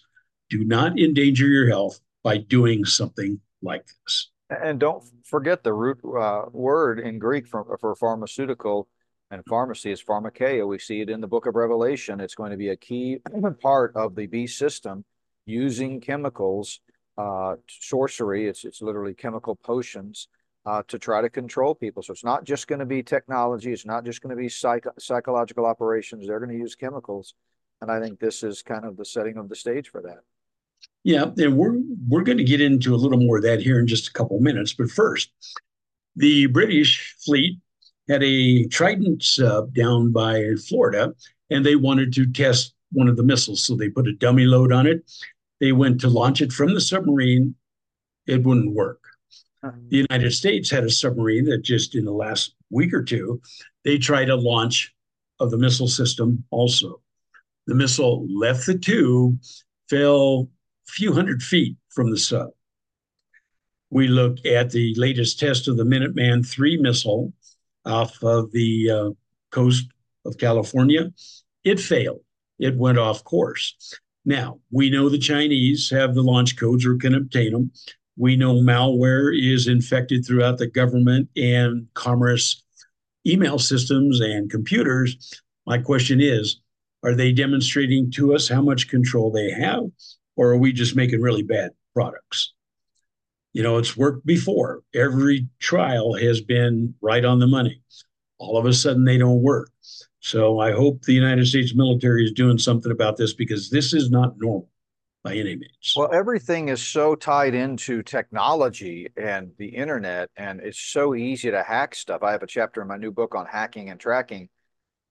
[0.51, 4.31] Do not endanger your health by doing something like this.
[4.51, 8.87] And don't forget the root uh, word in Greek for, for pharmaceutical
[9.33, 10.69] and pharmacy is pharmakeia.
[10.69, 12.21] We see it in the book of Revelation.
[12.21, 13.19] It's going to be a key
[13.63, 15.07] part of the beast system
[15.47, 16.81] using chemicals,
[17.17, 18.47] uh, sorcery.
[18.47, 20.29] It's, it's literally chemical potions
[20.67, 22.03] uh, to try to control people.
[22.03, 23.73] So it's not just going to be technology.
[23.73, 26.27] It's not just going to be psych psychological operations.
[26.27, 27.35] They're going to use chemicals.
[27.81, 30.21] And I think this is kind of the setting of the stage for that.
[31.05, 33.87] Yeah, and we're we're going to get into a little more of that here in
[33.87, 34.75] just a couple minutes.
[34.75, 35.33] But first,
[36.15, 37.59] the British fleet
[38.09, 41.15] had a Trident sub down by Florida,
[41.51, 43.65] and they wanted to test one of the missiles.
[43.65, 45.11] So they put a dummy load on it.
[45.61, 47.55] They went to launch it from the submarine.
[48.27, 49.01] It wouldn't work.
[49.63, 49.77] Uh-huh.
[49.89, 53.41] The United States had a submarine that just in the last week or two,
[53.85, 54.93] they tried a launch
[55.39, 57.01] of the missile system also.
[57.67, 59.39] The missile left the tube,
[59.89, 60.49] fell
[60.89, 62.51] a few hundred feet from the sub.
[63.91, 67.33] We look at the latest test of the Minuteman III missile
[67.85, 69.11] off of the uh,
[69.51, 69.87] coast
[70.25, 71.13] of California.
[71.65, 72.21] It failed,
[72.59, 73.75] it went off course.
[74.25, 77.73] Now, we know the Chinese have the launch codes or can obtain them.
[78.17, 82.63] We know malware is infected throughout the government and commerce
[83.27, 85.41] email systems and computers.
[85.67, 86.61] My question is
[87.03, 89.85] are they demonstrating to us how much control they have,
[90.37, 92.53] or are we just making really bad products?
[93.53, 94.83] You know, it's worked before.
[94.95, 97.83] Every trial has been right on the money.
[98.39, 99.71] All of a sudden, they don't work.
[100.21, 104.11] So I hope the United States military is doing something about this because this is
[104.11, 104.69] not normal
[105.23, 105.95] by any means.
[105.97, 111.63] Well, everything is so tied into technology and the internet, and it's so easy to
[111.63, 112.23] hack stuff.
[112.23, 114.49] I have a chapter in my new book on hacking and tracking.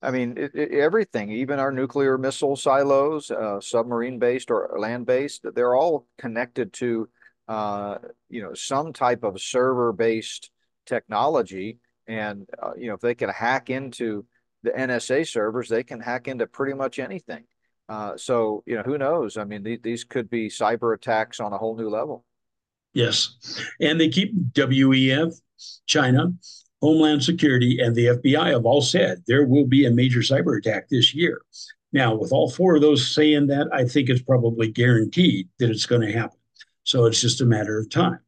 [0.01, 5.05] I mean, it, it, everything, even our nuclear missile silos, uh, submarine based or land
[5.05, 7.07] based, they're all connected to,
[7.47, 7.97] uh,
[8.29, 10.51] you know, some type of server based
[10.85, 11.79] technology.
[12.07, 14.25] And, uh, you know, if they can hack into
[14.63, 17.43] the NSA servers, they can hack into pretty much anything.
[17.91, 19.35] Uh, so you know, who knows?
[19.35, 22.23] I mean, th- these could be cyber attacks on a whole new level.
[22.93, 23.35] Yes,
[23.81, 25.33] and they keep WEF,
[25.87, 26.31] China,
[26.81, 30.87] Homeland Security, and the FBI have all said there will be a major cyber attack
[30.89, 31.41] this year.
[31.91, 35.85] Now, with all four of those saying that, I think it's probably guaranteed that it's
[35.85, 36.39] going to happen.
[36.83, 38.19] So it's just a matter of time.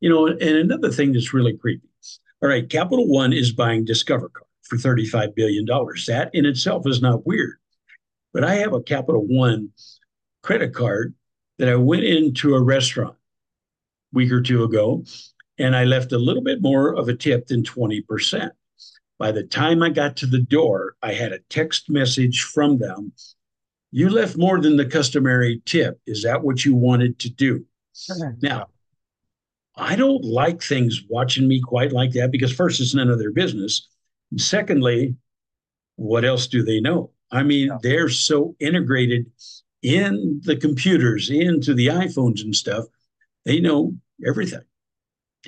[0.00, 1.88] You know, and another thing that's really creepy.
[2.42, 5.64] All right, Capital One is buying Discover Card for $35 billion.
[5.64, 7.56] That in itself is not weird.
[8.32, 9.70] But I have a Capital One
[10.42, 11.14] credit card
[11.58, 15.04] that I went into a restaurant a week or two ago,
[15.58, 18.50] and I left a little bit more of a tip than 20%.
[19.18, 23.12] By the time I got to the door, I had a text message from them.
[23.92, 26.00] You left more than the customary tip.
[26.06, 27.64] Is that what you wanted to do?
[28.42, 28.68] Now,
[29.76, 33.32] I don't like things watching me quite like that because, first, it's none of their
[33.32, 33.88] business.
[34.30, 35.16] And secondly,
[35.96, 37.10] what else do they know?
[37.30, 37.78] I mean, yeah.
[37.82, 39.30] they're so integrated
[39.82, 42.84] in the computers, into the iPhones and stuff.
[43.44, 43.94] They know
[44.26, 44.62] everything.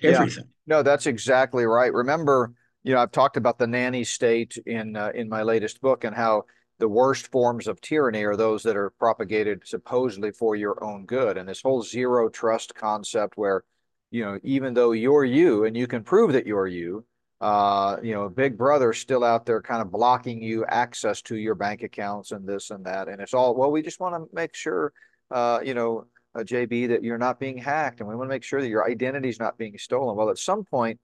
[0.02, 0.44] Everything.
[0.44, 0.76] Yeah.
[0.76, 1.92] No, that's exactly right.
[1.92, 6.04] Remember, you know, I've talked about the nanny state in uh, in my latest book
[6.04, 6.44] and how
[6.78, 11.38] the worst forms of tyranny are those that are propagated supposedly for your own good.
[11.38, 13.64] And this whole zero trust concept where,
[14.10, 17.04] you know, even though you're you and you can prove that you're you,
[17.40, 21.54] uh, you know, Big Brother still out there kind of blocking you access to your
[21.54, 23.08] bank accounts and this and that.
[23.08, 24.92] And it's all, well, we just want to make sure,
[25.30, 28.42] uh, you know, uh, JB, that you're not being hacked and we want to make
[28.42, 30.16] sure that your identity is not being stolen.
[30.16, 31.00] Well, at some point,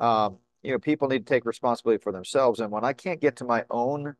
[0.00, 2.60] um, you know, people need to take responsibility for themselves.
[2.60, 4.14] And when I can't get to my own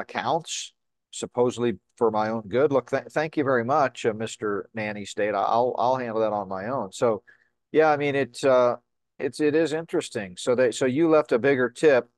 [0.00, 0.72] accounts,
[1.10, 4.62] supposedly for my own good, look, th- thank you very much, uh, Mr.
[4.74, 5.34] Nanny State.
[5.34, 6.92] I'll, I'll handle that on my own.
[6.92, 7.22] So,
[7.72, 8.76] yeah, I mean, it's, uh,
[9.20, 10.36] it's it is interesting.
[10.38, 12.08] So they so you left a bigger tip,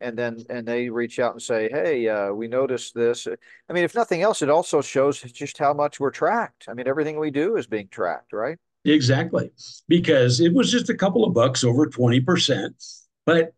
[0.00, 3.26] and then and they reach out and say, hey, uh, we noticed this.
[3.26, 6.66] I mean, if nothing else, it also shows just how much we're tracked.
[6.68, 8.58] I mean, everything we do is being tracked, right?
[8.84, 9.50] Exactly,
[9.88, 12.82] because it was just a couple of bucks over twenty percent,
[13.26, 13.54] but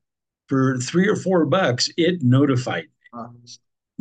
[0.49, 3.21] for three or four bucks, it notified me.
[3.21, 3.29] Uh-huh.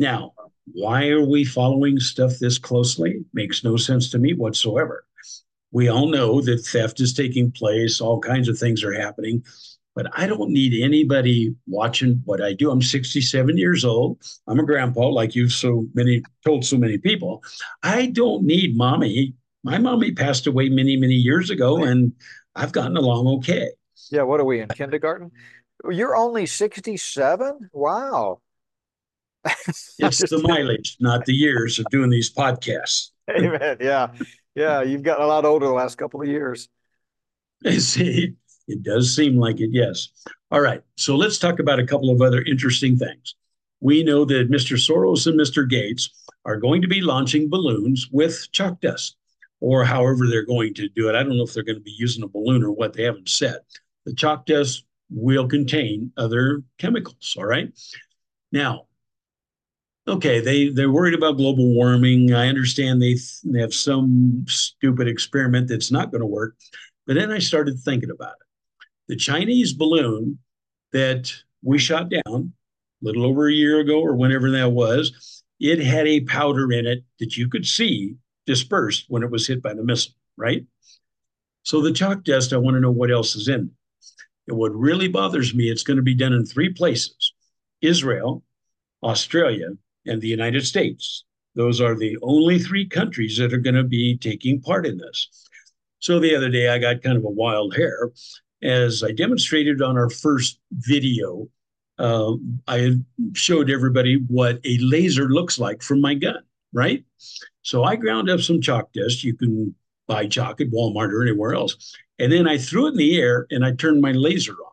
[0.02, 0.32] Now,
[0.72, 3.24] why are we following stuff this closely?
[3.32, 5.06] Makes no sense to me whatsoever.
[5.70, 9.44] We all know that theft is taking place, all kinds of things are happening,
[9.94, 12.72] but I don't need anybody watching what I do.
[12.72, 14.20] I'm 67 years old.
[14.48, 17.44] I'm a grandpa, like you've so many told so many people.
[17.84, 19.34] I don't need mommy.
[19.62, 22.12] My mommy passed away many, many years ago, and
[22.56, 23.70] I've gotten along okay.
[24.10, 25.30] Yeah, what are we in kindergarten?
[25.88, 27.70] You're only 67?
[27.72, 28.40] Wow.
[29.98, 33.10] It's the mileage, not the years of doing these podcasts.
[33.30, 33.76] Amen.
[33.80, 34.08] Yeah.
[34.54, 34.82] Yeah.
[34.82, 36.68] You've gotten a lot older the last couple of years.
[37.78, 38.34] See,
[38.68, 40.08] it does seem like it, yes.
[40.50, 40.82] All right.
[40.96, 43.34] So let's talk about a couple of other interesting things.
[43.80, 44.76] We know that Mr.
[44.76, 45.68] Soros and Mr.
[45.68, 46.10] Gates
[46.44, 49.16] are going to be launching balloons with chalk dust,
[49.60, 51.14] or however they're going to do it.
[51.14, 53.28] I don't know if they're going to be using a balloon or what, they haven't
[53.28, 53.58] said.
[54.04, 57.34] The chalk dust will contain other chemicals.
[57.36, 57.72] All right.
[58.50, 58.86] Now,
[60.06, 62.32] okay, they they're worried about global warming.
[62.32, 66.56] I understand they, they have some stupid experiment that's not going to work.
[67.06, 68.46] But then I started thinking about it.
[69.08, 70.38] The Chinese balloon
[70.92, 71.32] that
[71.62, 76.06] we shot down a little over a year ago or whenever that was, it had
[76.06, 79.84] a powder in it that you could see dispersed when it was hit by the
[79.84, 80.64] missile, right?
[81.62, 83.60] So the chalk dust, I want to know what else is in.
[83.60, 83.70] It.
[84.48, 87.32] And what really bothers me, it's going to be done in three places
[87.80, 88.42] Israel,
[89.02, 89.68] Australia,
[90.06, 91.24] and the United States.
[91.54, 95.28] Those are the only three countries that are going to be taking part in this.
[95.98, 98.10] So the other day, I got kind of a wild hair
[98.62, 101.48] as I demonstrated on our first video.
[101.98, 102.34] Uh,
[102.66, 102.96] I
[103.34, 106.42] showed everybody what a laser looks like from my gun,
[106.72, 107.04] right?
[107.62, 109.22] So I ground up some chalk dust.
[109.22, 109.74] You can
[110.08, 111.96] buy chalk at Walmart or anywhere else.
[112.18, 114.72] And then I threw it in the air and I turned my laser on.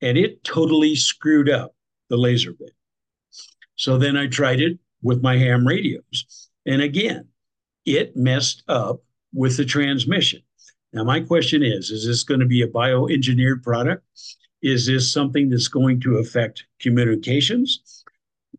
[0.00, 1.74] And it totally screwed up
[2.08, 2.72] the laser bit.
[3.76, 6.48] So then I tried it with my ham radios.
[6.66, 7.28] And again,
[7.84, 9.02] it messed up
[9.32, 10.42] with the transmission.
[10.92, 14.04] Now, my question is is this going to be a bioengineered product?
[14.62, 18.04] Is this something that's going to affect communications?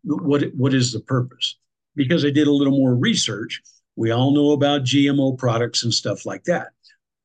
[0.02, 1.56] What, what is the purpose?
[1.94, 3.62] Because I did a little more research.
[3.96, 6.68] We all know about GMO products and stuff like that.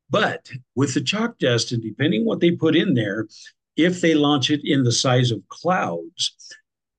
[0.10, 3.28] But with the chalk dust, and depending what they put in there,
[3.76, 6.36] if they launch it in the size of clouds,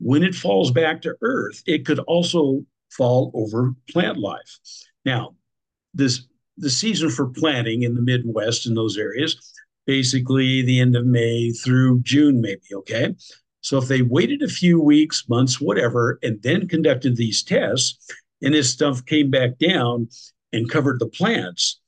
[0.00, 4.58] when it falls back to Earth, it could also fall over plant life.
[5.04, 5.36] Now,
[5.94, 6.26] this
[6.56, 9.54] the season for planting in the Midwest in those areas,
[9.86, 12.60] basically the end of May through June, maybe.
[12.74, 13.14] Okay.
[13.62, 17.98] So if they waited a few weeks, months, whatever, and then conducted these tests,
[18.42, 20.08] and this stuff came back down
[20.52, 21.80] and covered the plants,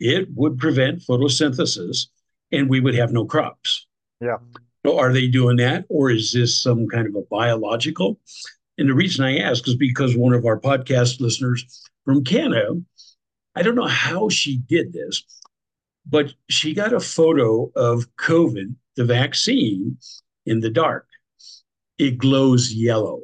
[0.00, 2.06] it would prevent photosynthesis
[2.50, 3.86] and we would have no crops.
[4.20, 4.38] Yeah.
[4.84, 8.18] Are they doing that, or is this some kind of a biological?
[8.78, 12.80] And the reason I ask is because one of our podcast listeners from Canada,
[13.54, 15.22] I don't know how she did this,
[16.06, 19.98] but she got a photo of COVID, the vaccine,
[20.46, 21.06] in the dark.
[21.98, 23.20] It glows yellow.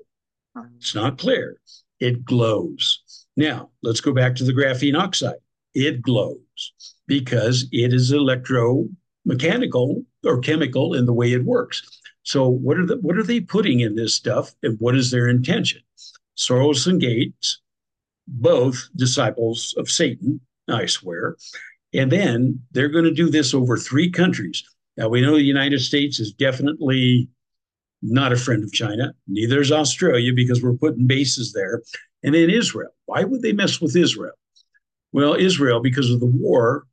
[0.77, 1.57] It's not clear.
[2.01, 3.27] It glows.
[3.37, 5.37] Now, let's go back to the graphene oxide.
[5.75, 6.73] It glows
[7.07, 11.83] because it is electromechanical or chemical in the way it works.
[12.23, 15.29] So what are the what are they putting in this stuff and what is their
[15.29, 15.83] intention?
[16.37, 17.61] Soros and Gates,
[18.27, 21.37] both disciples of Satan, I swear.
[21.93, 24.65] And then they're going to do this over three countries.
[24.97, 27.29] Now we know the United States is definitely
[28.03, 29.15] not a friend of China.
[29.27, 31.83] Neither is Australia because we're putting bases there.
[32.23, 32.91] And then Israel.
[33.07, 34.35] Why would they mess with Israel?
[35.13, 36.87] Well, Israel, because of the war,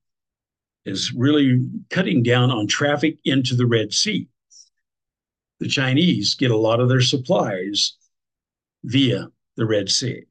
[0.85, 4.27] is really cutting down on traffic into the Red Sea.
[5.59, 7.93] The Chinese get a lot of their supplies
[8.83, 9.27] via
[9.57, 10.23] the Red Sea.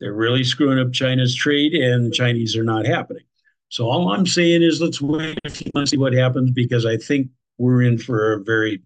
[0.00, 3.24] They're really screwing up China's trade, and the Chinese are not happening.
[3.68, 6.96] So all I'm saying is let's wait a few months see what happens because I
[6.96, 7.28] think
[7.58, 8.82] we're in for a very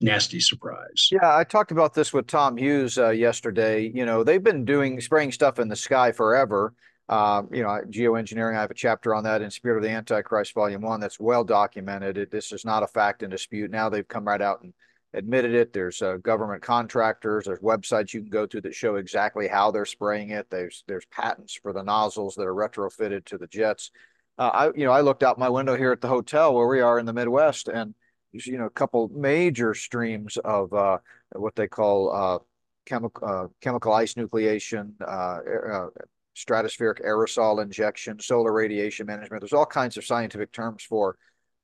[0.00, 1.08] nasty surprise.
[1.10, 3.90] Yeah, I talked about this with Tom Hughes uh, yesterday.
[3.92, 6.72] You know, they've been doing spraying stuff in the sky forever.
[7.08, 10.54] Uh, you know, geoengineering, I have a chapter on that in Spirit of the Antichrist,
[10.54, 12.18] Volume 1, that's well documented.
[12.18, 13.70] It, this is not a fact in dispute.
[13.70, 14.72] Now they've come right out and
[15.16, 15.72] admitted it.
[15.72, 19.86] There's uh, government contractors, there's websites you can go to that show exactly how they're
[19.86, 20.48] spraying it.
[20.50, 23.90] There's there's patents for the nozzles that are retrofitted to the jets.
[24.38, 26.80] Uh, I you know I looked out my window here at the hotel where we
[26.80, 27.94] are in the Midwest, and
[28.32, 30.98] you know a couple major streams of uh,
[31.32, 32.38] what they call uh,
[32.84, 35.88] chemical uh, chemical ice nucleation, uh,
[36.36, 39.40] stratospheric aerosol injection, solar radiation management.
[39.40, 41.16] There's all kinds of scientific terms for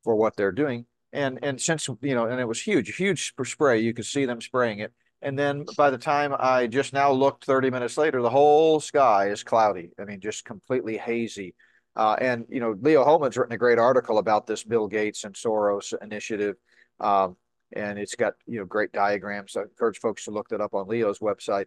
[0.02, 0.86] for what they're doing.
[1.12, 3.80] And and since you know, and it was huge, huge spray.
[3.80, 4.92] You could see them spraying it.
[5.20, 9.28] And then by the time I just now looked 30 minutes later, the whole sky
[9.28, 9.90] is cloudy.
[10.00, 11.54] I mean, just completely hazy.
[11.94, 15.34] Uh, and you know, Leo Hohmann's written a great article about this Bill Gates and
[15.34, 16.56] Soros initiative.
[16.98, 17.36] Um,
[17.74, 19.56] and it's got you know great diagrams.
[19.56, 21.66] I encourage folks to look that up on Leo's website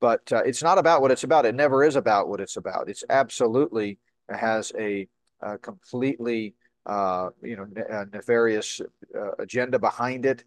[0.00, 1.46] but uh, it's not about what it's about.
[1.46, 2.88] It never is about what it's about.
[2.88, 5.08] It's absolutely has a,
[5.40, 6.54] a completely
[6.86, 7.66] uh, you know,
[8.12, 8.80] nefarious
[9.14, 10.44] uh, agenda behind it.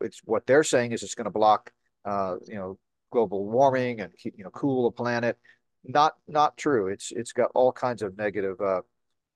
[0.00, 1.72] It's what they're saying is it's going to block,
[2.04, 2.78] uh, you know,
[3.10, 5.38] global warming and you know, cool the planet.
[5.84, 6.88] Not not true.
[6.88, 8.82] It's it's got all kinds of negative uh,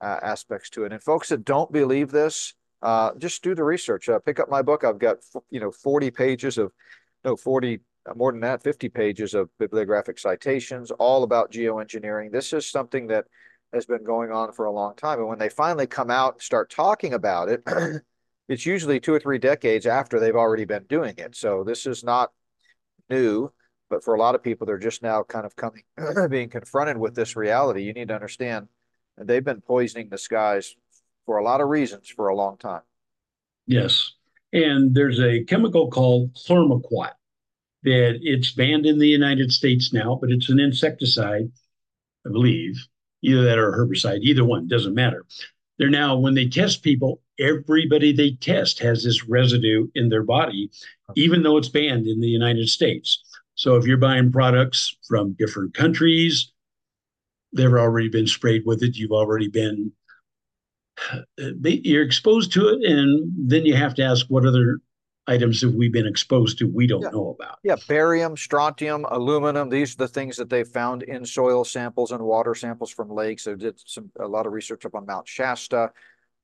[0.01, 0.93] aspects to it.
[0.93, 4.09] And folks that don't believe this, uh, just do the research.
[4.27, 4.85] Pick up my book.
[4.85, 5.19] I've got
[5.49, 6.73] you know 40 pages of
[7.25, 12.33] no 40 uh, Uh, more than that 50 pages of bibliographic citations all about geoengineering.
[12.33, 13.27] This is something that
[13.73, 15.19] has been going on for a long time.
[15.19, 17.63] And when they finally come out and start talking about it,
[18.49, 21.37] it's usually two or three decades after they've already been doing it.
[21.37, 22.33] So this is not
[23.11, 23.53] new,
[23.91, 25.83] but for a lot of people, they're just now kind of coming,
[26.31, 27.83] being confronted with this reality.
[27.83, 28.69] You need to understand,
[29.19, 30.75] and they've been poisoning the skies
[31.27, 32.83] for a lot of reasons for a long time.
[33.67, 34.15] Yes.
[34.53, 37.13] And there's a chemical called chlormequat
[37.83, 41.51] that it's banned in the United States now, but it's an insecticide,
[42.27, 42.77] I believe,
[43.23, 45.25] either that or herbicide, either one, doesn't matter.
[45.79, 50.71] They're now, when they test people, everybody they test has this residue in their body,
[51.17, 53.25] even though it's banned in the United States.
[53.55, 56.53] So if you're buying products from different countries,
[57.55, 58.97] they've already been sprayed with it.
[58.97, 59.93] You've already been
[61.13, 64.81] uh, you're exposed to it, and then you have to ask what other
[65.27, 67.11] items have we been exposed to we don't yeah.
[67.11, 67.59] know about.
[67.63, 69.69] Yeah, barium, strontium, aluminum.
[69.69, 73.45] These are the things that they found in soil samples and water samples from lakes.
[73.45, 75.93] They did some a lot of research up on Mount Shasta.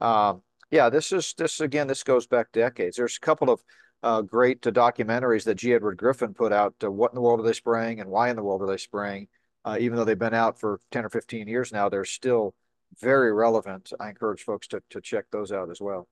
[0.01, 1.87] Um, yeah, this is this again.
[1.87, 2.97] This goes back decades.
[2.97, 3.61] There's a couple of
[4.03, 5.75] uh, great uh, documentaries that G.
[5.75, 6.75] Edward Griffin put out.
[6.83, 8.77] Uh, what in the world are they spraying, and why in the world are they
[8.77, 9.29] spraying?
[9.65, 12.55] Uh, even though they've been out for ten or fifteen years now, they're still
[13.01, 13.93] very relevant.
[13.99, 16.09] I encourage folks to, to check those out as well.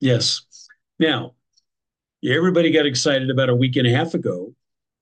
[0.00, 0.42] Yes.
[0.98, 1.34] Now,
[2.24, 4.54] everybody got excited about a week and a half ago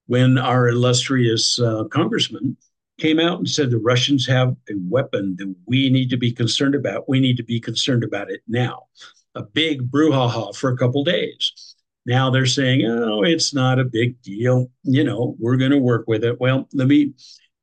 [0.06, 2.56] when our illustrious uh, congressman
[2.98, 6.74] came out and said the Russians have a weapon that we need to be concerned
[6.74, 7.08] about.
[7.08, 8.84] We need to be concerned about it now.
[9.34, 11.74] A big brouhaha for a couple days.
[12.04, 14.70] Now they're saying, "Oh, it's not a big deal.
[14.82, 17.12] You know, we're going to work with it." Well, let me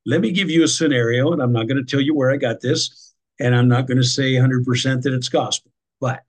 [0.05, 2.37] let me give you a scenario, and I'm not going to tell you where I
[2.37, 6.23] got this and I'm not going to say 100% that it's gospel, but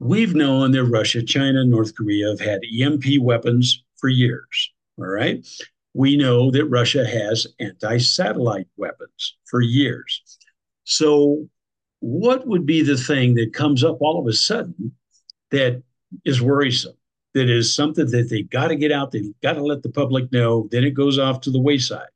[0.00, 4.72] we've known that Russia, China, North Korea have had EMP weapons for years.
[4.98, 5.46] All right.
[5.94, 10.22] We know that Russia has anti satellite weapons for years.
[10.84, 11.48] So,
[12.00, 14.92] what would be the thing that comes up all of a sudden
[15.50, 15.82] that
[16.24, 16.94] is worrisome?
[17.34, 20.32] That is something that they got to get out, they got to let the public
[20.32, 22.08] know, then it goes off to the wayside.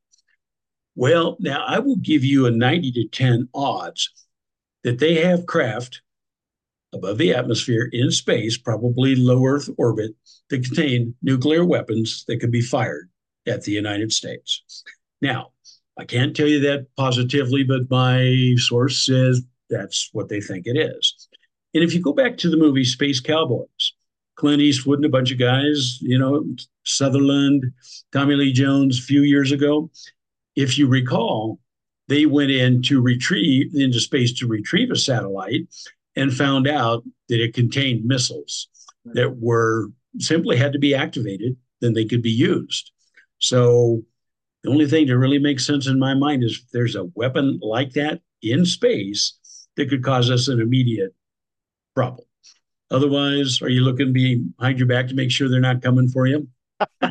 [0.96, 4.10] Well, now I will give you a 90 to 10 odds
[4.82, 6.02] that they have craft
[6.94, 10.12] above the atmosphere in space, probably low Earth orbit,
[10.50, 13.10] that contain nuclear weapons that could be fired
[13.46, 14.84] at the United States.
[15.20, 15.50] Now,
[15.98, 20.76] I can't tell you that positively, but my source says that's what they think it
[20.76, 21.28] is.
[21.74, 23.92] And if you go back to the movie Space Cowboys,
[24.36, 26.44] Clint Eastwood and a bunch of guys, you know,
[26.84, 27.64] Sutherland,
[28.12, 29.90] Tommy Lee Jones a few years ago,
[30.56, 31.58] if you recall,
[32.08, 35.66] they went in to retrieve into space to retrieve a satellite
[36.16, 38.68] and found out that it contained missiles
[39.06, 39.88] that were
[40.18, 42.92] simply had to be activated, then they could be used.
[43.38, 44.02] So
[44.62, 47.58] the only thing that really makes sense in my mind is if there's a weapon
[47.62, 49.34] like that in space
[49.76, 51.14] that could cause us an immediate
[51.94, 52.26] problem.
[52.90, 56.48] Otherwise, are you looking behind your back to make sure they're not coming for you?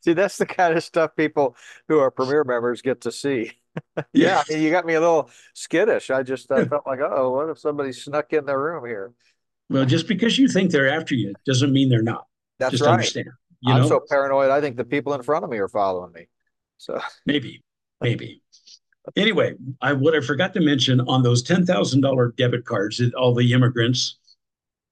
[0.00, 1.56] see, that's the kind of stuff people
[1.88, 3.52] who are premier members get to see.
[4.12, 6.10] yeah, I mean, you got me a little skittish.
[6.10, 9.12] I just I felt like, oh, what if somebody snuck in the room here?
[9.68, 12.26] Well, just because you think they're after you doesn't mean they're not.
[12.58, 12.92] That's just right.
[12.92, 13.28] Understand,
[13.60, 13.88] you I'm know?
[13.88, 14.50] so paranoid.
[14.50, 16.28] I think the people in front of me are following me.
[16.78, 17.62] So maybe,
[18.00, 18.42] maybe.
[19.16, 23.14] Anyway, I what I forgot to mention on those ten thousand dollar debit cards that
[23.14, 24.18] all the immigrants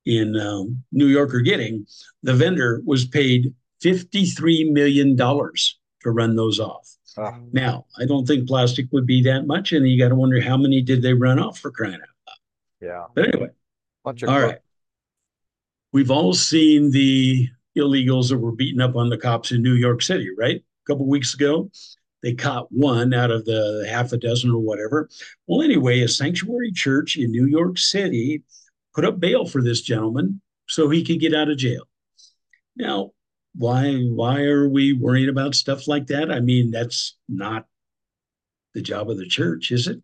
[0.09, 1.87] in um, New York are getting,
[2.23, 3.55] the vendor was paid
[3.85, 6.89] $53 million to run those off.
[7.19, 7.35] Oh.
[7.53, 10.57] Now, I don't think plastic would be that much, and you got to wonder how
[10.57, 12.37] many did they run off for crying out loud.
[12.81, 13.05] Yeah.
[13.15, 13.51] But anyway,
[14.05, 14.59] all right.
[15.93, 20.03] We've all seen the illegals that were beating up on the cops in New York
[20.03, 20.57] City, right?
[20.57, 21.71] A couple weeks ago,
[22.23, 25.09] they caught one out of the half a dozen or whatever.
[25.47, 28.43] Well, anyway, a sanctuary church in New York City
[28.95, 31.85] put up bail for this gentleman so he could get out of jail.
[32.77, 33.13] Now,
[33.59, 36.31] why why are we worried about stuff like that?
[36.31, 37.67] I mean, that's not
[38.75, 40.01] the job of the church, is it?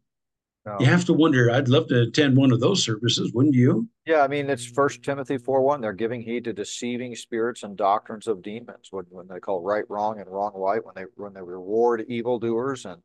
[0.66, 0.76] No.
[0.80, 1.50] You have to wonder.
[1.50, 3.86] I'd love to attend one of those services, wouldn't you?
[4.06, 4.74] Yeah, I mean, it's mm.
[4.74, 5.80] First Timothy four one.
[5.80, 8.88] They're giving heed to deceiving spirits and doctrines of demons.
[8.90, 12.86] When, when they call right wrong and wrong right, when they when they reward evildoers
[12.86, 13.02] and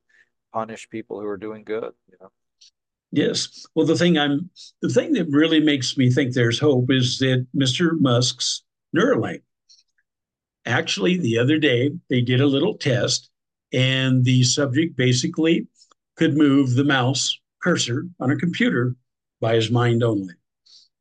[0.54, 1.92] punish people who are doing good.
[2.10, 2.30] You know.
[3.12, 3.66] Yes.
[3.76, 4.50] Well, the thing I'm
[4.82, 8.00] the thing that really makes me think there's hope is that Mr.
[8.00, 8.64] Musk's
[8.96, 9.42] Neuralink.
[10.66, 13.30] Actually, the other day they did a little test,
[13.72, 15.68] and the subject basically
[16.16, 18.96] could move the mouse cursor on a computer
[19.42, 20.34] by his mind only.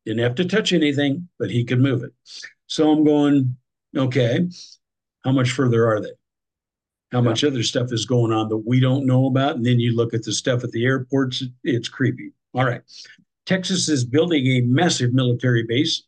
[0.05, 2.13] Didn't have to touch anything, but he could move it.
[2.67, 3.57] So I'm going,
[3.95, 4.47] okay,
[5.23, 6.11] how much further are they?
[7.11, 9.55] How much other stuff is going on that we don't know about?
[9.55, 12.31] And then you look at the stuff at the airports, it's creepy.
[12.53, 12.81] All right.
[13.47, 16.03] Texas is building a massive military base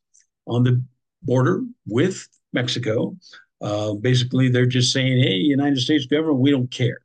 [0.45, 0.83] on the
[1.23, 3.17] border with Mexico.
[3.61, 6.99] Uh, basically, they're just saying, hey, United States government, we don't care.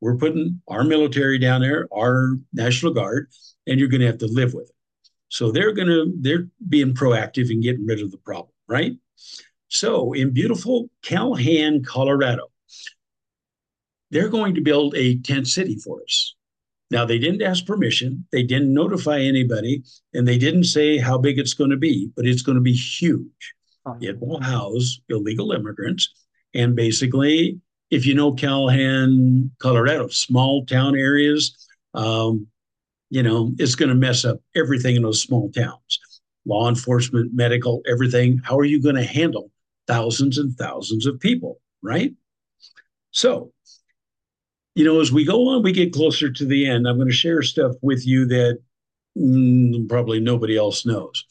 [0.00, 3.28] We're putting our military down there, our National Guard,
[3.66, 4.74] and you're going to have to live with it.
[5.28, 8.92] So they're going to, they're being proactive in getting rid of the problem, right?
[9.68, 12.50] So in beautiful Calhan, Colorado,
[14.10, 16.36] they're going to build a tent city for us.
[16.90, 19.82] Now, they didn't ask permission, they didn't notify anybody,
[20.12, 22.74] and they didn't say how big it's going to be, but it's going to be
[22.74, 23.54] huge.
[24.00, 26.08] It will house illegal immigrants.
[26.54, 27.60] And basically,
[27.90, 31.56] if you know Calhan, Colorado, small town areas,
[31.94, 32.46] um,
[33.10, 35.98] you know, it's going to mess up everything in those small towns
[36.46, 38.40] law enforcement, medical, everything.
[38.44, 39.50] How are you going to handle
[39.86, 42.12] thousands and thousands of people, right?
[43.10, 43.52] So,
[44.74, 46.86] you know, as we go on, we get closer to the end.
[46.86, 48.58] I'm going to share stuff with you that
[49.16, 51.24] mm, probably nobody else knows.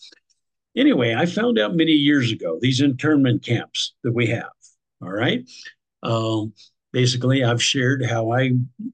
[0.76, 4.50] Anyway, I found out many years ago these internment camps that we have.
[5.02, 5.48] All right.
[6.02, 6.54] Um,
[6.92, 8.52] basically, I've shared how I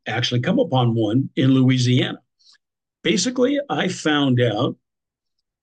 [0.07, 2.19] actually come upon one in Louisiana.
[3.03, 4.75] Basically, I found out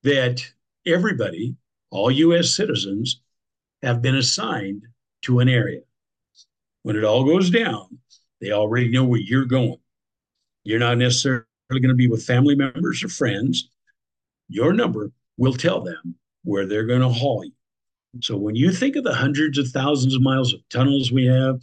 [0.05, 0.47] that
[0.87, 1.57] everybody,
[1.91, 3.21] all US citizens,
[3.83, 4.87] have been assigned
[5.23, 5.81] to an area.
[6.83, 7.99] When it all goes down,
[8.41, 9.79] they already know where you're going.
[10.65, 13.69] You're not necessarily going to be with family members or friends.
[14.49, 17.53] Your number will tell them where they're going to haul you.
[18.23, 21.61] So when you think of the hundreds of thousands of miles of tunnels we have,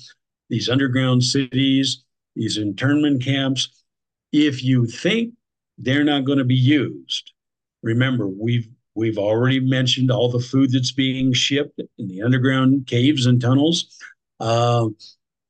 [0.49, 2.03] these underground cities,
[2.35, 3.83] these internment camps,
[4.31, 5.33] if you think
[5.77, 7.33] they're not going to be used,
[7.81, 13.25] remember we've we've already mentioned all the food that's being shipped in the underground caves
[13.25, 13.97] and tunnels.
[14.39, 14.87] Uh,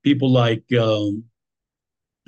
[0.04, 1.26] people like um,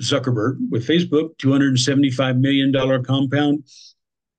[0.02, 3.64] Zuckerberg with Facebook, $275 million compound.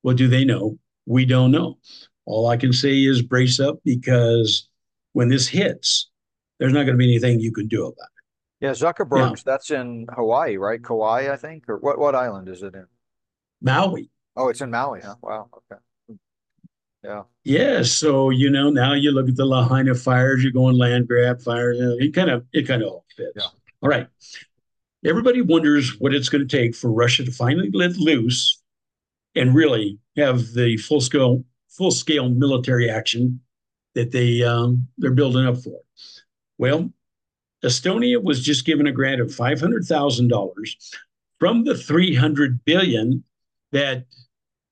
[0.02, 0.78] What do they know?
[1.08, 1.78] We don't know.
[2.26, 4.68] All I can say is brace up because
[5.12, 6.10] when this hits,
[6.58, 8.66] there's not going to be anything you can do about it.
[8.66, 10.82] Yeah, Zuckerberg's now, that's in Hawaii, right?
[10.82, 11.98] Kauai, I think, or what?
[11.98, 12.86] What island is it in?
[13.62, 14.10] Maui.
[14.36, 15.14] Oh, it's in Maui, huh?
[15.22, 15.48] Wow.
[15.56, 16.18] Okay.
[17.04, 17.22] Yeah.
[17.44, 17.82] Yeah.
[17.82, 20.42] So you know, now you look at the Lahaina fires.
[20.42, 21.78] You're going land grab fires.
[21.78, 23.32] You it kind of it kind of all fits.
[23.36, 23.44] Yeah.
[23.80, 24.08] All right.
[25.06, 28.57] Everybody wonders what it's going to take for Russia to finally let loose
[29.38, 33.40] and really have the full scale full scale military action
[33.94, 35.80] that they um, they're building up for.
[36.58, 36.90] Well,
[37.64, 40.76] Estonia was just given a grant of five hundred thousand dollars
[41.38, 43.24] from the three hundred billion
[43.72, 44.06] that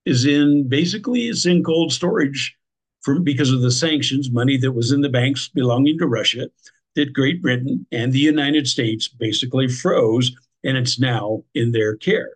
[0.04, 2.56] is in basically it's in cold storage
[3.00, 6.48] from because of the sanctions, money that was in the banks belonging to Russia
[6.96, 10.32] that Great Britain and the United States basically froze,
[10.64, 12.30] and it's now in their care.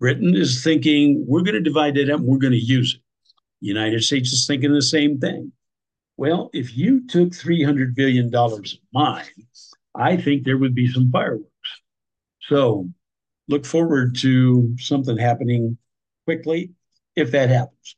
[0.00, 3.00] Britain is thinking we're going to divide it up, and we're going to use it.
[3.60, 5.52] The United States is thinking the same thing.
[6.16, 9.24] Well, if you took $300 billion of mine,
[9.94, 11.48] I think there would be some fireworks.
[12.42, 12.88] So
[13.48, 15.78] look forward to something happening
[16.24, 16.72] quickly
[17.16, 17.96] if that happens.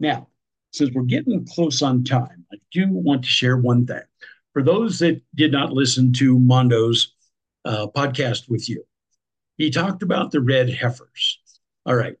[0.00, 0.28] Now,
[0.72, 4.02] since we're getting close on time, I do want to share one thing.
[4.52, 7.14] For those that did not listen to Mondo's
[7.64, 8.84] uh, podcast with you,
[9.56, 11.38] he talked about the red heifers.
[11.84, 12.16] All right.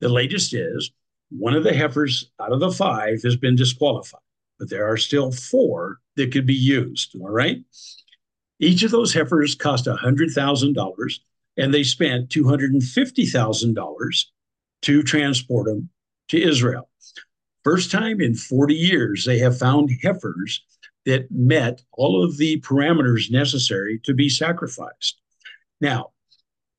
[0.00, 0.90] The latest is
[1.30, 4.20] one of the heifers out of the five has been disqualified,
[4.58, 7.14] but there are still four that could be used.
[7.20, 7.62] All right.
[8.58, 11.20] Each of those heifers cost $100,000
[11.56, 14.24] and they spent $250,000
[14.82, 15.88] to transport them
[16.28, 16.88] to Israel.
[17.64, 20.62] First time in 40 years, they have found heifers
[21.06, 25.20] that met all of the parameters necessary to be sacrificed.
[25.80, 26.10] Now,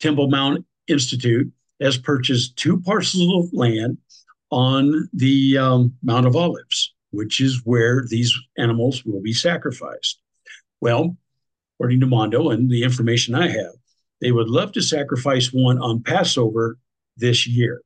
[0.02, 3.98] Temple Mount Institute has purchased two parcels of land
[4.52, 10.20] on the um, Mount of Olives, which is where these animals will be sacrificed.
[10.82, 11.16] Well,
[11.76, 13.74] according to Mondo and the information I have,
[14.20, 16.78] they would love to sacrifice one on Passover
[17.18, 17.82] this year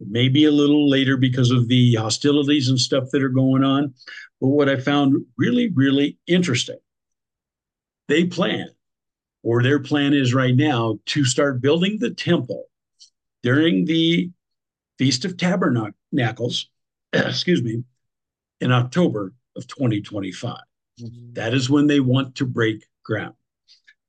[0.00, 3.94] maybe a little later because of the hostilities and stuff that are going on.
[4.40, 6.78] But what I found really, really interesting,
[8.06, 8.68] they plan,
[9.48, 12.66] or their plan is right now, to start building the temple
[13.42, 14.30] during the
[14.98, 16.68] Feast of Tabernacles,
[17.14, 17.82] excuse me,
[18.60, 20.54] in October of 2025.
[21.00, 21.32] Mm-hmm.
[21.32, 23.32] That is when they want to break ground.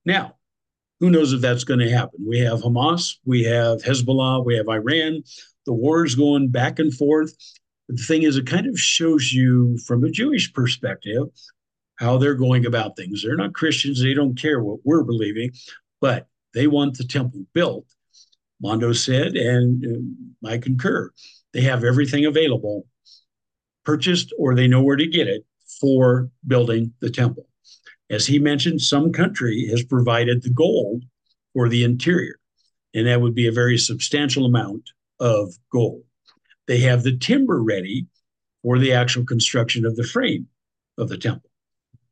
[0.03, 0.35] Now,
[0.99, 2.19] who knows if that's going to happen?
[2.27, 5.23] We have Hamas, we have Hezbollah, we have Iran.
[5.65, 7.33] The war is going back and forth.
[7.87, 11.27] But the thing is, it kind of shows you from a Jewish perspective
[11.99, 13.21] how they're going about things.
[13.21, 15.51] They're not Christians, they don't care what we're believing,
[15.99, 17.85] but they want the temple built.
[18.61, 19.85] Mondo said, and
[20.45, 21.11] uh, I concur,
[21.53, 22.85] they have everything available,
[23.85, 25.45] purchased, or they know where to get it
[25.79, 27.47] for building the temple.
[28.09, 31.03] As he mentioned, some country has provided the gold
[31.53, 32.39] for the interior,
[32.93, 34.89] and that would be a very substantial amount
[35.19, 36.03] of gold.
[36.67, 38.07] They have the timber ready
[38.63, 40.47] for the actual construction of the frame
[40.97, 41.48] of the temple.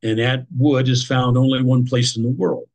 [0.03, 2.65] And that wood is found only one place in the world.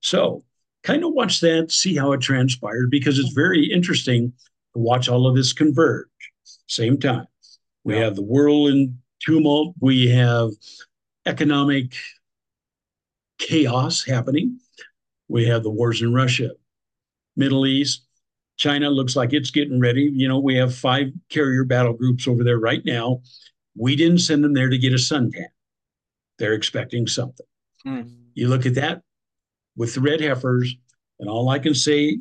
[0.00, 0.44] So,
[0.82, 4.32] kind of watch that, see how it transpired, because it's very interesting
[4.72, 6.06] to watch all of this converge.
[6.68, 7.26] Same time,
[7.84, 8.04] we yeah.
[8.04, 10.50] have the world in tumult, we have
[11.26, 11.94] economic
[13.38, 14.58] chaos happening.
[15.28, 16.50] We have the wars in Russia,
[17.36, 18.04] Middle East,
[18.60, 20.10] China looks like it's getting ready.
[20.12, 23.22] You know, we have five carrier battle groups over there right now.
[23.74, 25.46] We didn't send them there to get a suntan.
[26.40, 27.46] They're expecting something.
[27.84, 28.02] Hmm.
[28.34, 29.02] You look at that
[29.76, 30.74] with the red heifers,
[31.20, 32.18] and all I can say,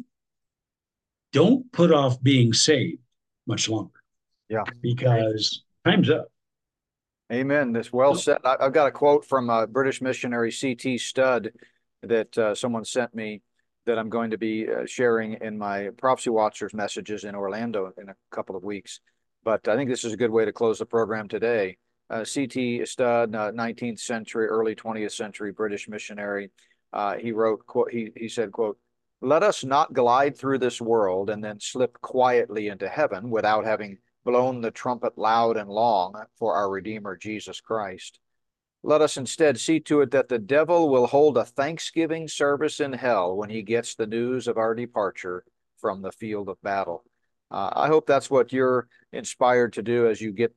[1.32, 3.00] don't put off being saved
[3.48, 3.94] much longer.
[4.50, 4.64] Yeah.
[4.82, 6.28] Because time's up.
[7.32, 7.72] Amen.
[7.72, 8.40] This well said.
[8.44, 10.98] I've got a quote from a British missionary C.T.
[10.98, 11.52] Studd
[12.04, 13.42] that uh, someone sent me
[13.86, 18.10] that I'm going to be uh, sharing in my Prophecy Watchers messages in Orlando in
[18.10, 19.00] a couple of weeks.
[19.46, 21.78] But I think this is a good way to close the program today.
[22.10, 22.86] Uh, C.T.
[22.86, 26.50] Studd, 19th uh, century, early 20th century British missionary.
[26.92, 28.78] Uh, he wrote, quote, he, he said, quote,
[29.22, 33.98] let us not glide through this world and then slip quietly into heaven without having
[34.24, 38.20] blown the trumpet loud and long for our Redeemer Jesus Christ.
[38.82, 42.94] Let us instead see to it that the devil will hold a thanksgiving service in
[42.94, 45.44] hell when he gets the news of our departure
[45.80, 47.04] from the field of battle.
[47.52, 50.56] Uh, I hope that's what you're inspired to do as you get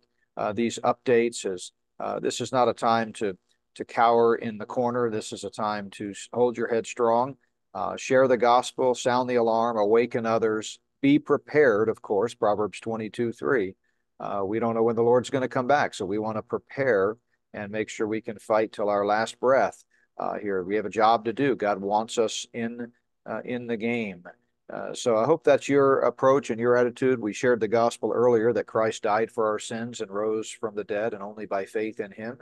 [0.54, 1.44] these updates.
[1.44, 3.36] As uh, this is not a time to
[3.74, 5.10] to cower in the corner.
[5.10, 7.36] This is a time to hold your head strong,
[7.74, 13.32] uh, share the gospel, sound the alarm, awaken others, be prepared, of course, Proverbs 22
[13.32, 13.74] 3.
[14.20, 16.42] Uh, we don't know when the Lord's going to come back, so we want to
[16.42, 17.16] prepare
[17.54, 19.82] and make sure we can fight till our last breath
[20.18, 20.62] uh, here.
[20.62, 21.56] We have a job to do.
[21.56, 22.92] God wants us in,
[23.26, 24.24] uh, in the game.
[24.72, 27.20] Uh, so I hope that's your approach and your attitude.
[27.20, 30.84] We shared the gospel earlier that Christ died for our sins and rose from the
[30.84, 32.38] dead, and only by faith in him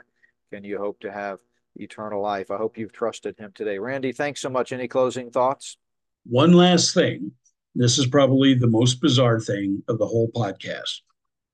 [0.51, 1.39] can you hope to have
[1.75, 2.51] eternal life.
[2.51, 3.79] I hope you've trusted him today.
[3.79, 4.71] Randy, thanks so much.
[4.71, 5.77] Any closing thoughts?
[6.25, 7.31] One last thing.
[7.73, 11.01] This is probably the most bizarre thing of the whole podcast.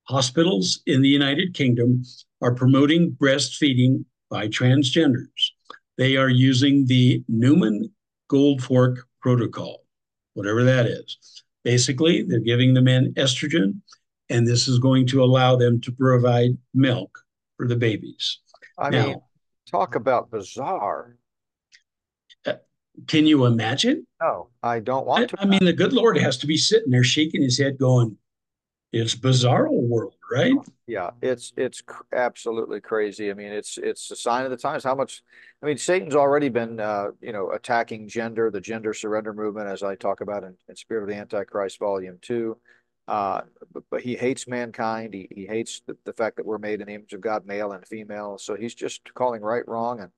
[0.06, 2.04] Hospitals in the United Kingdom
[2.42, 5.52] are promoting breastfeeding by transgenders.
[5.98, 7.92] They are using the Newman
[8.32, 9.84] Goldfarb protocol,
[10.38, 11.18] whatever that is.
[11.64, 13.82] Basically, they're giving the men estrogen,
[14.30, 17.20] and this is going to allow them to provide milk
[17.58, 18.40] for the babies.
[18.78, 19.22] I now, mean,
[19.70, 21.18] talk about bizarre.
[22.46, 22.54] Uh,
[23.08, 24.06] can you imagine?
[24.22, 25.40] No, I don't want to.
[25.40, 28.16] I, I mean, the good Lord has to be sitting there shaking his head, going,
[28.94, 30.54] "It's bizarre world, right?"
[30.88, 31.82] Yeah, it's it's
[32.14, 33.30] absolutely crazy.
[33.30, 34.84] I mean, it's it's a sign of the times.
[34.84, 35.24] How much?
[35.62, 39.84] I mean, Satan's already been, uh, you know, attacking gender, the gender surrender movement, as
[39.84, 42.58] I talk about in, in Spirit of the Antichrist, Volume Two.
[43.08, 45.14] Uh, but, but he hates mankind.
[45.14, 47.72] He, he hates the, the fact that we're made in the image of God, male
[47.72, 48.38] and female.
[48.38, 50.12] So he's just calling right wrong and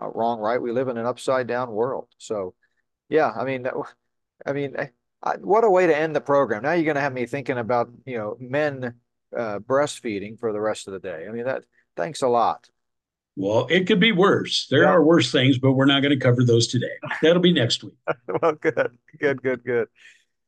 [0.00, 0.60] uh, wrong, right.
[0.60, 2.08] We live in an upside down world.
[2.18, 2.52] So,
[3.08, 3.66] yeah, I mean,
[4.44, 4.76] I mean,
[5.22, 6.64] I, what a way to end the program.
[6.64, 8.96] Now you're going to have me thinking about, you know, men
[9.36, 11.26] uh, breastfeeding for the rest of the day.
[11.28, 11.64] I mean, that,
[11.96, 12.68] thanks a lot.
[13.36, 14.68] Well, it could be worse.
[14.70, 14.90] There yeah.
[14.90, 16.86] are worse things, but we're not going to cover those today.
[17.20, 17.94] That'll be next week.
[18.40, 19.88] well, good, good, good, good.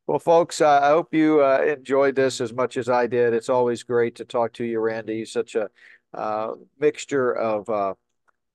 [0.07, 3.35] Well, folks, uh, I hope you uh, enjoyed this as much as I did.
[3.35, 5.25] It's always great to talk to you, Randy.
[5.25, 5.69] Such a
[6.15, 7.95] uh, mixture of uh,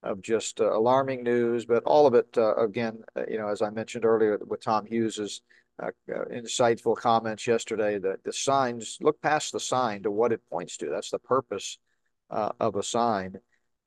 [0.01, 3.69] of just uh, alarming news, but all of it, uh, again, you know, as I
[3.69, 5.41] mentioned earlier with Tom Hughes's
[5.81, 10.41] uh, uh, insightful comments yesterday, that the signs look past the sign to what it
[10.49, 10.89] points to.
[10.89, 11.77] That's the purpose
[12.29, 13.39] uh, of a sign.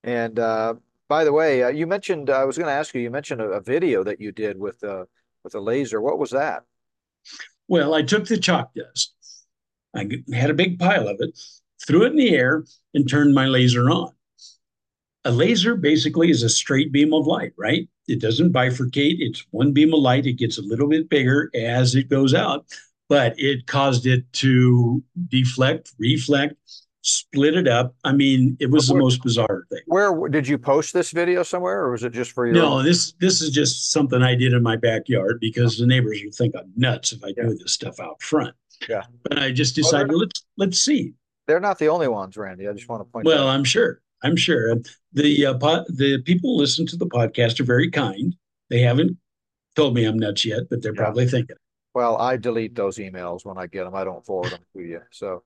[0.03, 0.75] And uh,
[1.09, 3.01] by the way, you mentioned I was going to ask you.
[3.01, 5.07] You mentioned a, a, video that you did with a
[5.43, 6.01] with a laser.
[6.01, 6.63] What was that?
[7.69, 9.15] Well, I took the chalk dust.
[9.95, 11.39] I had a big pile of it,
[11.87, 12.65] threw it in the air,
[12.95, 14.14] and turned my laser on
[15.25, 17.89] a laser basically is a straight beam of light, right?
[18.09, 19.17] It doesn't bifurcate.
[19.19, 20.27] It's one beam of light.
[20.27, 22.67] It gets a little bit bigger as it goes out.
[23.09, 26.55] but it caused it to deflect, reflect,
[27.03, 27.95] split it up.
[28.05, 29.83] I mean, it was the most bizarre thing.
[29.87, 32.53] Where did you post this video somewhere, or was it just for you?
[32.53, 32.85] No, own?
[32.85, 36.55] this this is just something I did in my backyard because the neighbors would think
[36.59, 37.45] I'm nuts if I yeah.
[37.45, 38.55] do this stuff out front.
[38.89, 41.13] Yeah, but I just decided well, let's let's see.
[41.47, 42.67] They're not the only ones, Randy.
[42.69, 43.27] I just want to point.
[43.27, 44.01] Well, I'm sure.
[44.25, 44.77] I'm sure
[45.13, 48.35] the uh, po- the people who listen to the podcast are very kind.
[48.71, 49.17] They haven't
[49.77, 51.03] told me I'm nuts yet, but they're yeah.
[51.03, 51.57] probably thinking.
[51.95, 53.95] Well, I delete those emails when I get them.
[53.95, 55.01] I don't forward them to you.
[55.13, 55.45] So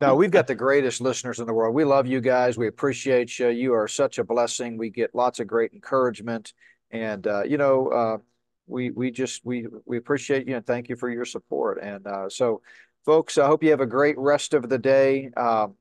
[0.00, 1.74] no, we've got the greatest listeners in the world.
[1.74, 2.56] We love you guys.
[2.56, 3.48] We appreciate you.
[3.48, 4.78] You are such a blessing.
[4.78, 6.52] We get lots of great encouragement,
[6.92, 8.18] and uh, you know, uh,
[8.68, 11.82] we we just we we appreciate you and thank you for your support.
[11.82, 12.62] And uh, so,
[13.04, 15.30] folks, I hope you have a great rest of the day.
[15.36, 15.74] Um,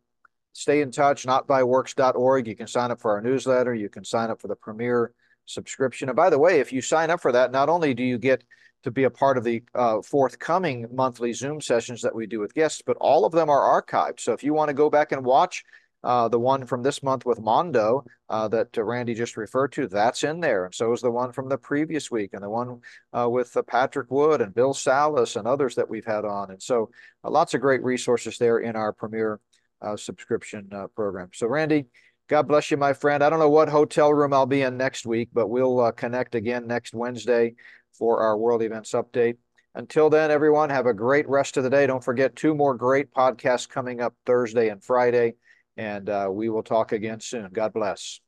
[0.58, 1.26] stay in touch.
[1.26, 2.48] Notbyworks.org.
[2.48, 3.76] You can sign up for our newsletter.
[3.76, 5.14] You can sign up for the Premier
[5.46, 6.10] subscription.
[6.10, 8.44] And by the way, if you sign up for that, not only do you get
[8.84, 12.56] to be a part of the uh, forthcoming monthly Zoom sessions that we do with
[12.56, 14.20] guests, but all of them are archived.
[14.20, 15.64] So if you want to go back and watch
[16.04, 19.88] uh, the one from this month with Mondo uh, that uh, Randy just referred to,
[19.88, 20.66] that's in there.
[20.66, 22.82] And so is the one from the previous week and the one
[23.14, 26.50] uh, with uh, Patrick Wood and Bill Salus and others that we've had on.
[26.50, 26.90] And so
[27.24, 29.40] lots of great resources there in our Premier
[29.80, 31.30] Uh, subscription uh, program.
[31.34, 31.86] So, Randy,
[32.28, 33.24] God bless you, my friend.
[33.24, 36.36] I don't know what hotel room I'll be in next week, but we'll uh, connect
[36.36, 37.54] again next Wednesday
[37.94, 39.38] for our world events update.
[39.76, 41.86] Until then, everyone, have a great rest of the day.
[41.86, 45.36] Don't forget two more great podcasts coming up Thursday and Friday,
[45.78, 47.50] and uh, we will talk again soon.
[47.52, 48.20] God bless.